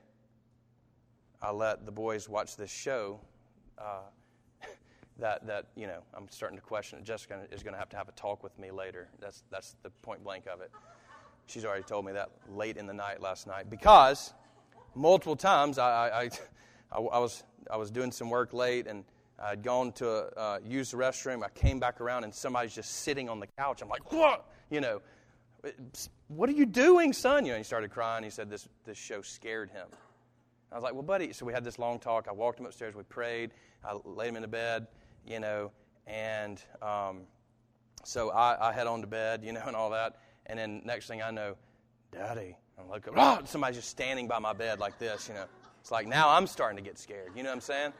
I 1.41 1.51
let 1.51 1.87
the 1.87 1.93
boys 1.93 2.29
watch 2.29 2.57
this 2.57 2.71
show. 2.71 3.21
Uh, 3.79 4.01
that, 5.19 5.47
that 5.47 5.69
you 5.77 5.87
know, 5.87 6.03
I'm 6.13 6.29
starting 6.29 6.59
to 6.59 6.63
question 6.63 6.99
it. 6.99 7.07
Jessica 7.07 7.47
is 7.51 7.63
going 7.63 7.73
to 7.73 7.79
have 7.79 7.89
to 7.89 7.97
have 7.97 8.11
a 8.11 8.13
talk 8.13 8.43
with 8.43 8.59
me 8.59 8.71
later. 8.71 9.09
That's, 9.19 9.45
that's 9.51 9.77
the 9.83 9.89
point 10.03 10.23
blank 10.23 10.45
of 10.47 10.61
it. 10.61 10.71
She's 11.47 11.65
already 11.65 11.85
told 11.85 12.05
me 12.05 12.13
that 12.13 12.29
late 12.51 12.77
in 12.77 12.87
the 12.87 12.93
night 12.93 13.23
last 13.23 13.47
night 13.47 13.71
because 13.71 14.35
multiple 14.95 15.37
times 15.37 15.79
I, 15.79 16.09
I, 16.09 16.23
I, 16.93 16.99
I 16.99 17.19
was, 17.19 17.45
I 17.71 17.79
was 17.79 17.91
doing 17.91 18.13
some 18.13 18.29
work 18.29 18.53
late 18.53 18.87
and 18.87 19.05
I'd 19.43 19.63
gone 19.63 19.93
to 19.93 20.39
uh, 20.39 20.59
use 20.63 20.91
the 20.91 20.99
restroom. 20.99 21.43
I 21.43 21.49
came 21.49 21.81
back 21.81 21.99
around 22.03 22.25
and 22.25 22.35
somebody's 22.35 22.75
just 22.75 22.97
sitting 22.97 23.31
on 23.31 23.41
the 23.41 23.47
couch. 23.59 23.81
I'm 23.81 23.89
like, 23.89 24.13
what? 24.13 24.47
You 24.69 24.83
know, 24.83 25.01
what 26.29 26.49
are 26.49 26.53
you 26.53 26.67
doing, 26.67 27.13
son? 27.13 27.45
You 27.45 27.53
know, 27.53 27.59
he 27.59 27.65
started 27.65 27.91
crying. 27.91 28.25
He 28.25 28.31
said 28.31 28.51
this, 28.51 28.69
this 28.85 28.99
show 28.99 29.23
scared 29.23 29.71
him. 29.71 29.87
I 30.73 30.77
was 30.77 30.85
like, 30.85 30.95
well, 30.95 31.03
buddy. 31.03 31.33
So 31.33 31.45
we 31.45 31.53
had 31.53 31.65
this 31.65 31.79
long 31.79 31.99
talk. 31.99 32.27
I 32.29 32.33
walked 32.33 32.61
him 32.61 32.67
upstairs. 32.67 32.95
We 32.95 33.03
prayed. 33.03 33.51
I 33.85 33.97
laid 34.05 34.29
him 34.29 34.37
in 34.37 34.43
the 34.43 34.49
bed 34.49 34.87
you 35.27 35.41
know, 35.41 35.71
and 36.07 36.63
um, 36.83 37.23
so 38.05 38.31
I, 38.31 38.71
I 38.71 38.73
head 38.73 38.87
on 38.87 39.01
to 39.01 39.07
bed, 39.07 39.43
you 39.45 39.53
know, 39.53 39.63
and 39.67 39.77
all 39.77 39.91
that. 39.91 40.17
And 40.47 40.59
then 40.59 40.83
next 40.85 41.07
thing 41.07 41.23
I 41.23 41.31
know, 41.31 41.57
Daddy, 42.11 42.57
I'm 42.79 42.89
like, 42.89 43.07
oh, 43.15 43.41
somebody's 43.45 43.77
just 43.77 43.91
standing 43.91 44.27
by 44.27 44.39
my 44.39 44.53
bed 44.53 44.81
like 44.81 44.99
this, 44.99 45.29
you 45.29 45.35
know. 45.35 45.45
It's 45.81 45.91
like 45.91 46.07
now 46.07 46.29
I'm 46.29 46.47
starting 46.47 46.77
to 46.77 46.83
get 46.83 46.99
scared. 46.99 47.33
You 47.37 47.43
know 47.43 47.51
what 47.51 47.57
I'm 47.57 47.61
saying? 47.61 47.93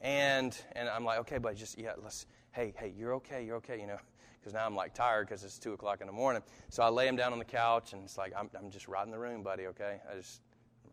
And 0.00 0.56
and 0.72 0.88
I'm 0.88 1.04
like, 1.04 1.18
okay, 1.20 1.38
buddy, 1.38 1.56
just 1.56 1.78
yeah, 1.78 1.92
let's. 2.02 2.26
Hey, 2.52 2.72
hey, 2.78 2.92
you're 2.96 3.14
okay, 3.14 3.44
you're 3.44 3.56
okay, 3.56 3.80
you 3.80 3.86
know. 3.86 3.98
Because 4.44 4.52
now 4.52 4.66
I'm 4.66 4.76
like 4.76 4.92
tired 4.92 5.26
because 5.26 5.42
it's 5.42 5.58
two 5.58 5.72
o'clock 5.72 6.02
in 6.02 6.06
the 6.06 6.12
morning. 6.12 6.42
So 6.68 6.82
I 6.82 6.90
lay 6.90 7.08
him 7.08 7.16
down 7.16 7.32
on 7.32 7.38
the 7.38 7.46
couch 7.46 7.94
and 7.94 8.04
it's 8.04 8.18
like 8.18 8.34
I'm 8.36 8.50
I'm 8.58 8.68
just 8.68 8.88
right 8.88 9.04
in 9.04 9.10
the 9.10 9.18
room, 9.18 9.42
buddy. 9.42 9.66
Okay, 9.68 10.00
I 10.10 10.16
just 10.16 10.42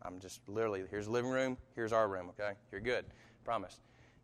I'm 0.00 0.18
just 0.20 0.40
literally 0.48 0.84
here's 0.90 1.04
the 1.04 1.12
living 1.12 1.30
room, 1.30 1.58
here's 1.74 1.92
our 1.92 2.08
room. 2.08 2.30
Okay, 2.30 2.52
you're 2.70 2.80
good, 2.80 3.04
promise. 3.44 3.80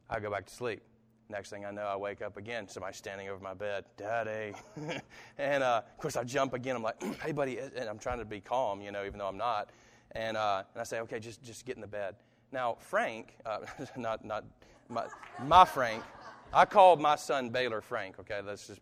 I 0.09 0.19
go 0.19 0.31
back 0.31 0.47
to 0.47 0.55
sleep. 0.55 0.81
Next 1.29 1.51
thing 1.51 1.67
I 1.67 1.71
know, 1.71 1.83
I 1.83 1.95
wake 1.95 2.23
up 2.23 2.39
again. 2.39 2.69
Somebody 2.69 2.95
standing 2.95 3.29
over 3.29 3.43
my 3.43 3.53
bed, 3.53 3.85
Daddy. 3.99 4.55
and 5.39 5.63
uh, 5.63 5.83
of 5.87 5.99
course, 5.99 6.17
I 6.17 6.25
jump 6.25 6.55
again. 6.55 6.75
I'm 6.75 6.83
like, 6.83 7.03
Hey, 7.23 7.33
buddy. 7.33 7.59
And 7.59 7.87
I'm 7.87 7.99
trying 7.99 8.19
to 8.19 8.25
be 8.25 8.41
calm, 8.41 8.81
you 8.81 8.91
know, 8.93 9.05
even 9.05 9.19
though 9.19 9.29
I'm 9.29 9.37
not. 9.37 9.69
And, 10.13 10.39
uh, 10.39 10.63
and 10.73 10.81
I 10.81 10.85
say, 10.85 11.01
Okay, 11.01 11.21
just, 11.21 11.43
just 11.43 11.67
get 11.67 11.77
in 11.77 11.83
the 11.83 11.87
bed. 11.87 12.15
Now, 12.51 12.79
Frank, 12.81 13.35
uh, 13.45 13.59
not, 13.99 14.25
not 14.25 14.47
my, 14.89 15.05
my 15.45 15.67
Frank, 15.67 16.03
I 16.51 16.65
called 16.65 16.99
my 16.99 17.17
son 17.17 17.51
Baylor 17.51 17.83
Frank, 17.83 18.19
okay? 18.21 18.41
Let's 18.43 18.67
just 18.67 18.81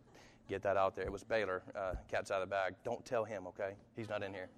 get 0.49 0.63
that 0.63 0.77
out 0.77 0.95
there. 0.95 1.05
It 1.05 1.13
was 1.13 1.25
Baylor, 1.25 1.63
uh, 1.77 1.95
cat's 2.09 2.31
out 2.31 2.43
of 2.43 2.49
the 2.49 2.55
bag. 2.55 2.75
Don't 2.85 3.05
tell 3.05 3.25
him, 3.25 3.47
okay? 3.49 3.73
He's 3.97 4.09
not 4.09 4.23
in 4.23 4.33
here. 4.33 4.49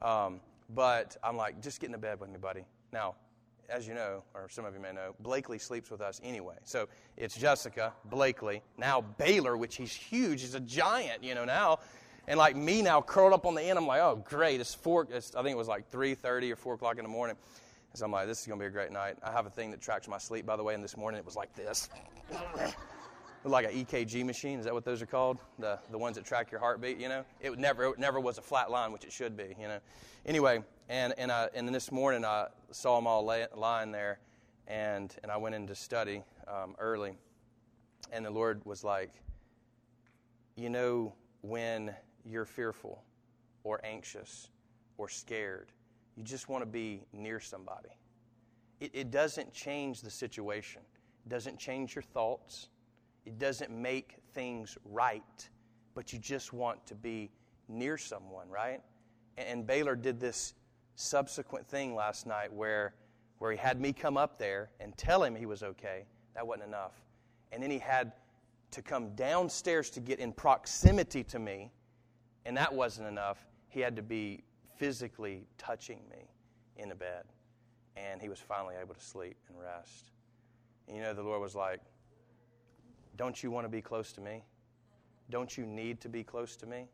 Um, 0.00 0.40
but 0.70 1.16
I'm 1.22 1.36
like, 1.36 1.62
just 1.62 1.80
get 1.80 1.86
in 1.86 1.92
the 1.92 1.98
bed 1.98 2.20
with 2.20 2.30
me, 2.30 2.38
buddy. 2.38 2.64
Now, 2.92 3.14
as 3.68 3.86
you 3.86 3.94
know, 3.94 4.22
or 4.34 4.48
some 4.48 4.64
of 4.64 4.74
you 4.74 4.80
may 4.80 4.92
know, 4.92 5.14
Blakely 5.20 5.58
sleeps 5.58 5.90
with 5.90 6.00
us 6.00 6.20
anyway. 6.22 6.56
So 6.64 6.88
it's 7.16 7.36
Jessica, 7.36 7.92
Blakely, 8.04 8.62
now 8.76 9.00
Baylor, 9.00 9.56
which 9.56 9.76
he's 9.76 9.92
huge. 9.92 10.42
He's 10.42 10.54
a 10.54 10.60
giant, 10.60 11.24
you 11.24 11.34
know, 11.34 11.44
now. 11.44 11.78
And 12.28 12.38
like 12.38 12.54
me 12.54 12.82
now, 12.82 13.00
curled 13.00 13.32
up 13.32 13.46
on 13.46 13.54
the 13.54 13.62
end, 13.62 13.78
I'm 13.78 13.86
like, 13.86 14.00
oh, 14.00 14.22
great. 14.24 14.60
It's 14.60 14.74
four, 14.74 15.08
it's, 15.10 15.34
I 15.34 15.42
think 15.42 15.54
it 15.54 15.58
was 15.58 15.68
like 15.68 15.90
3.30 15.90 16.52
or 16.52 16.56
4 16.56 16.74
o'clock 16.74 16.98
in 16.98 17.04
the 17.04 17.10
morning. 17.10 17.36
So 17.94 18.06
I'm 18.06 18.12
like, 18.12 18.26
this 18.26 18.40
is 18.40 18.46
going 18.46 18.58
to 18.58 18.62
be 18.62 18.68
a 18.68 18.70
great 18.70 18.92
night. 18.92 19.16
I 19.22 19.32
have 19.32 19.46
a 19.46 19.50
thing 19.50 19.70
that 19.72 19.80
tracks 19.80 20.08
my 20.08 20.18
sleep, 20.18 20.46
by 20.46 20.56
the 20.56 20.62
way, 20.62 20.74
and 20.74 20.82
this 20.82 20.96
morning 20.96 21.18
it 21.18 21.26
was 21.26 21.36
like 21.36 21.54
this. 21.54 21.88
Like 23.44 23.66
an 23.66 23.72
EKG 23.72 24.24
machine. 24.24 24.58
Is 24.58 24.64
that 24.64 24.74
what 24.74 24.84
those 24.84 25.02
are 25.02 25.06
called? 25.06 25.38
The 25.58 25.78
the 25.90 25.98
ones 25.98 26.16
that 26.16 26.24
track 26.24 26.50
your 26.50 26.60
heartbeat. 26.60 26.98
You 26.98 27.08
know, 27.08 27.24
it 27.40 27.58
never 27.58 27.84
it 27.86 27.98
never 27.98 28.20
was 28.20 28.38
a 28.38 28.42
flat 28.42 28.70
line, 28.70 28.92
which 28.92 29.04
it 29.04 29.12
should 29.12 29.36
be. 29.36 29.54
You 29.58 29.68
know. 29.68 29.78
Anyway, 30.26 30.62
and 30.88 31.14
and 31.18 31.32
I, 31.32 31.48
and 31.54 31.66
then 31.66 31.72
this 31.72 31.90
morning 31.90 32.24
I 32.24 32.46
saw 32.70 32.96
them 32.96 33.06
all 33.06 33.24
lay, 33.24 33.46
lying 33.54 33.92
there, 33.92 34.20
and 34.68 35.14
and 35.22 35.32
I 35.32 35.36
went 35.36 35.54
into 35.54 35.74
study 35.74 36.22
um, 36.46 36.74
early, 36.78 37.12
and 38.12 38.24
the 38.24 38.30
Lord 38.30 38.62
was 38.64 38.84
like, 38.84 39.12
you 40.56 40.70
know, 40.70 41.14
when 41.40 41.94
you're 42.24 42.44
fearful, 42.44 43.02
or 43.64 43.80
anxious, 43.84 44.48
or 44.98 45.08
scared, 45.08 45.72
you 46.16 46.22
just 46.22 46.48
want 46.48 46.62
to 46.62 46.66
be 46.66 47.02
near 47.12 47.40
somebody. 47.40 47.88
It, 48.80 48.90
it 48.94 49.10
doesn't 49.10 49.52
change 49.52 50.02
the 50.02 50.10
situation. 50.10 50.82
It 51.24 51.28
doesn't 51.28 51.58
change 51.58 51.94
your 51.94 52.02
thoughts 52.02 52.68
it 53.24 53.38
doesn't 53.38 53.70
make 53.70 54.16
things 54.34 54.76
right, 54.84 55.48
but 55.94 56.12
you 56.12 56.18
just 56.18 56.52
want 56.52 56.84
to 56.86 56.94
be 56.94 57.30
near 57.68 57.96
someone, 57.96 58.48
right? 58.48 58.80
And 59.38 59.66
Baylor 59.66 59.96
did 59.96 60.20
this 60.20 60.54
subsequent 60.96 61.66
thing 61.66 61.94
last 61.94 62.26
night 62.26 62.52
where, 62.52 62.94
where 63.38 63.52
he 63.52 63.58
had 63.58 63.80
me 63.80 63.92
come 63.92 64.16
up 64.16 64.38
there 64.38 64.70
and 64.80 64.96
tell 64.96 65.22
him 65.22 65.34
he 65.34 65.46
was 65.46 65.62
okay. 65.62 66.04
That 66.34 66.46
wasn't 66.46 66.68
enough. 66.68 66.94
And 67.50 67.62
then 67.62 67.70
he 67.70 67.78
had 67.78 68.12
to 68.72 68.82
come 68.82 69.14
downstairs 69.14 69.90
to 69.90 70.00
get 70.00 70.18
in 70.18 70.32
proximity 70.32 71.22
to 71.24 71.38
me, 71.38 71.70
and 72.46 72.56
that 72.56 72.72
wasn't 72.72 73.08
enough. 73.08 73.38
He 73.68 73.80
had 73.80 73.96
to 73.96 74.02
be 74.02 74.42
physically 74.76 75.46
touching 75.58 76.00
me 76.10 76.30
in 76.76 76.88
the 76.88 76.94
bed. 76.94 77.24
And 77.96 78.20
he 78.20 78.28
was 78.28 78.38
finally 78.38 78.74
able 78.80 78.94
to 78.94 79.00
sleep 79.00 79.36
and 79.48 79.58
rest. 79.60 80.10
And 80.88 80.96
you 80.96 81.02
know, 81.02 81.12
the 81.12 81.22
Lord 81.22 81.40
was 81.40 81.54
like, 81.54 81.80
don't 83.16 83.42
you 83.42 83.50
want 83.50 83.64
to 83.64 83.68
be 83.68 83.82
close 83.82 84.12
to 84.12 84.20
me? 84.20 84.42
Don't 85.30 85.56
you 85.56 85.66
need 85.66 86.00
to 86.00 86.08
be 86.08 86.22
close 86.22 86.56
to 86.56 86.66
me? 86.66 86.86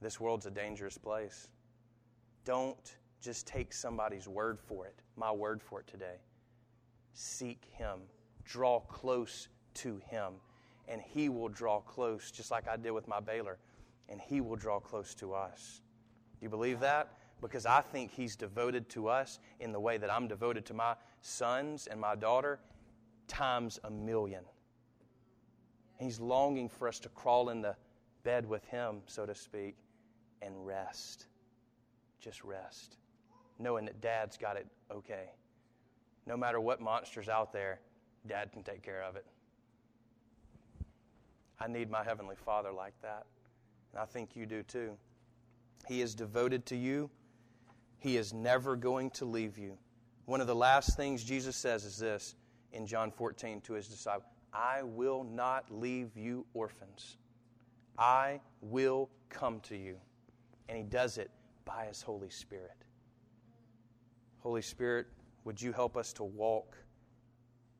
This 0.00 0.18
world's 0.18 0.46
a 0.46 0.50
dangerous 0.50 0.96
place. 0.96 1.48
Don't 2.44 2.96
just 3.20 3.46
take 3.46 3.72
somebody's 3.72 4.26
word 4.26 4.58
for 4.58 4.86
it, 4.86 4.96
my 5.16 5.30
word 5.30 5.62
for 5.62 5.80
it 5.80 5.86
today. 5.86 6.16
Seek 7.12 7.66
Him, 7.72 8.00
draw 8.44 8.80
close 8.80 9.48
to 9.74 10.00
Him, 10.08 10.34
and 10.88 11.02
He 11.02 11.28
will 11.28 11.48
draw 11.48 11.80
close, 11.80 12.30
just 12.30 12.50
like 12.50 12.66
I 12.68 12.76
did 12.76 12.92
with 12.92 13.08
my 13.08 13.20
Baylor, 13.20 13.58
and 14.08 14.20
He 14.20 14.40
will 14.40 14.56
draw 14.56 14.80
close 14.80 15.14
to 15.16 15.34
us. 15.34 15.82
Do 16.38 16.46
you 16.46 16.48
believe 16.48 16.80
that? 16.80 17.12
Because 17.42 17.66
I 17.66 17.82
think 17.82 18.10
He's 18.10 18.36
devoted 18.36 18.88
to 18.90 19.08
us 19.08 19.38
in 19.60 19.72
the 19.72 19.80
way 19.80 19.98
that 19.98 20.10
I'm 20.10 20.28
devoted 20.28 20.64
to 20.66 20.74
my 20.74 20.94
sons 21.20 21.86
and 21.86 22.00
my 22.00 22.14
daughter, 22.14 22.58
times 23.28 23.78
a 23.84 23.90
million. 23.90 24.44
He's 26.00 26.18
longing 26.18 26.70
for 26.70 26.88
us 26.88 26.98
to 27.00 27.10
crawl 27.10 27.50
in 27.50 27.60
the 27.60 27.76
bed 28.24 28.48
with 28.48 28.64
Him, 28.64 29.02
so 29.06 29.26
to 29.26 29.34
speak, 29.34 29.76
and 30.40 30.66
rest. 30.66 31.26
Just 32.20 32.42
rest. 32.42 32.96
Knowing 33.58 33.84
that 33.84 34.00
Dad's 34.00 34.38
got 34.38 34.56
it 34.56 34.66
okay. 34.90 35.28
No 36.26 36.38
matter 36.38 36.58
what 36.58 36.80
monster's 36.80 37.28
out 37.28 37.52
there, 37.52 37.80
Dad 38.26 38.50
can 38.50 38.62
take 38.62 38.82
care 38.82 39.02
of 39.02 39.16
it. 39.16 39.26
I 41.60 41.68
need 41.68 41.90
my 41.90 42.02
Heavenly 42.02 42.36
Father 42.36 42.72
like 42.72 42.94
that. 43.02 43.26
And 43.92 44.00
I 44.00 44.06
think 44.06 44.34
you 44.34 44.46
do 44.46 44.62
too. 44.62 44.96
He 45.86 46.00
is 46.00 46.14
devoted 46.14 46.64
to 46.66 46.76
you, 46.76 47.10
He 47.98 48.16
is 48.16 48.32
never 48.32 48.74
going 48.74 49.10
to 49.10 49.26
leave 49.26 49.58
you. 49.58 49.76
One 50.24 50.40
of 50.40 50.46
the 50.46 50.54
last 50.54 50.96
things 50.96 51.22
Jesus 51.24 51.56
says 51.56 51.84
is 51.84 51.98
this 51.98 52.36
in 52.72 52.86
John 52.86 53.10
14 53.10 53.60
to 53.62 53.74
His 53.74 53.86
disciples 53.86 54.39
I 54.52 54.82
will 54.82 55.24
not 55.24 55.64
leave 55.70 56.16
you 56.16 56.46
orphans. 56.54 57.16
I 57.98 58.40
will 58.60 59.08
come 59.28 59.60
to 59.60 59.76
you. 59.76 59.96
And 60.68 60.78
He 60.78 60.84
does 60.84 61.18
it 61.18 61.30
by 61.64 61.86
His 61.86 62.02
Holy 62.02 62.30
Spirit. 62.30 62.84
Holy 64.40 64.62
Spirit, 64.62 65.06
would 65.44 65.60
you 65.60 65.72
help 65.72 65.96
us 65.96 66.12
to 66.14 66.24
walk 66.24 66.76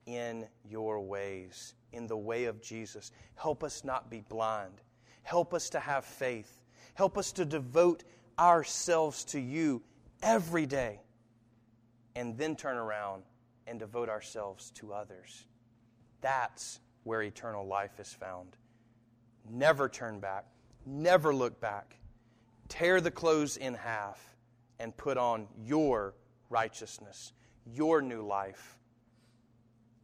in 0.07 0.47
your 0.68 1.01
ways, 1.01 1.75
in 1.93 2.07
the 2.07 2.16
way 2.16 2.45
of 2.45 2.61
Jesus? 2.61 3.12
Help 3.35 3.64
us 3.64 3.85
not 3.85 4.11
be 4.11 4.23
blind. 4.29 4.83
Help 5.23 5.55
us 5.55 5.71
to 5.71 5.81
have 5.81 6.05
faith. 6.05 6.61
Help 6.95 7.16
us 7.16 7.33
to 7.33 7.45
devote 7.45 8.05
ourselves 8.39 9.25
to 9.25 9.41
you 9.41 9.83
every 10.23 10.66
day 10.66 11.01
and 12.16 12.37
then 12.37 12.57
turn 12.57 12.77
around 12.77 13.23
and 13.66 13.79
devote 13.79 14.09
ourselves 14.09 14.71
to 14.73 14.93
others. 14.93 15.47
That's 16.21 16.81
where 17.05 17.23
eternal 17.23 17.66
life 17.66 17.99
is 17.99 18.12
found. 18.12 18.57
Never 19.49 19.89
turn 19.89 20.21
back, 20.21 20.45
never 20.87 21.35
look 21.35 21.61
back. 21.61 21.97
Tear 22.68 23.01
the 23.01 23.11
clothes 23.11 23.57
in 23.57 23.75
half 23.75 24.37
and 24.79 24.97
put 24.97 25.18
on 25.18 25.49
your 25.64 26.14
righteousness, 26.49 27.33
your 27.66 28.01
new 28.01 28.23
life. 28.23 28.79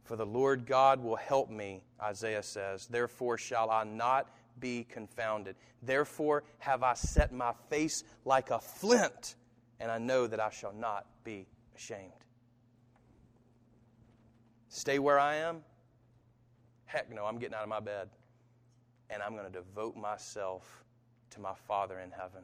For 0.03 0.15
the 0.15 0.25
Lord 0.25 0.65
God 0.65 1.03
will 1.03 1.15
help 1.15 1.49
me, 1.49 1.83
Isaiah 2.01 2.43
says. 2.43 2.87
Therefore 2.87 3.37
shall 3.37 3.69
I 3.69 3.83
not 3.83 4.29
be 4.59 4.85
confounded. 4.89 5.55
Therefore 5.81 6.43
have 6.59 6.83
I 6.83 6.93
set 6.93 7.33
my 7.33 7.53
face 7.69 8.03
like 8.25 8.49
a 8.49 8.59
flint, 8.59 9.35
and 9.79 9.91
I 9.91 9.97
know 9.97 10.27
that 10.27 10.39
I 10.39 10.49
shall 10.49 10.73
not 10.73 11.05
be 11.23 11.45
ashamed. 11.75 12.11
Stay 14.69 14.99
where 14.99 15.19
I 15.19 15.35
am? 15.35 15.61
Heck 16.87 17.13
no, 17.13 17.25
I'm 17.25 17.37
getting 17.37 17.55
out 17.55 17.63
of 17.63 17.69
my 17.69 17.79
bed. 17.79 18.09
And 19.09 19.21
I'm 19.21 19.33
going 19.33 19.45
to 19.45 19.51
devote 19.51 19.95
myself 19.95 20.83
to 21.29 21.39
my 21.39 21.53
Father 21.67 21.99
in 21.99 22.11
heaven. 22.11 22.41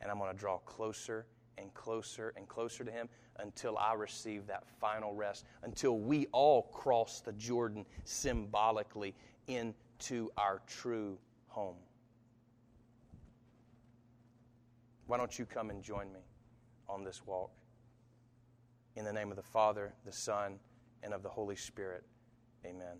And 0.00 0.10
I'm 0.10 0.18
going 0.18 0.32
to 0.32 0.38
draw 0.38 0.58
closer 0.58 1.26
and 1.58 1.72
closer 1.74 2.32
and 2.36 2.46
closer 2.48 2.84
to 2.84 2.90
Him 2.90 3.08
until 3.38 3.76
I 3.76 3.94
receive 3.94 4.46
that 4.46 4.64
final 4.80 5.14
rest, 5.14 5.44
until 5.62 5.98
we 5.98 6.26
all 6.32 6.62
cross 6.62 7.20
the 7.20 7.32
Jordan 7.32 7.84
symbolically 8.04 9.14
into 9.46 10.30
our 10.36 10.60
true 10.66 11.18
home. 11.48 11.76
Why 15.06 15.16
don't 15.16 15.38
you 15.38 15.46
come 15.46 15.70
and 15.70 15.82
join 15.82 16.12
me 16.12 16.20
on 16.88 17.04
this 17.04 17.22
walk? 17.26 17.50
In 18.96 19.04
the 19.04 19.12
name 19.12 19.30
of 19.30 19.36
the 19.36 19.42
Father, 19.42 19.94
the 20.04 20.12
Son, 20.12 20.58
and 21.02 21.14
of 21.14 21.22
the 21.22 21.28
Holy 21.28 21.56
Spirit, 21.56 22.04
amen. 22.64 22.96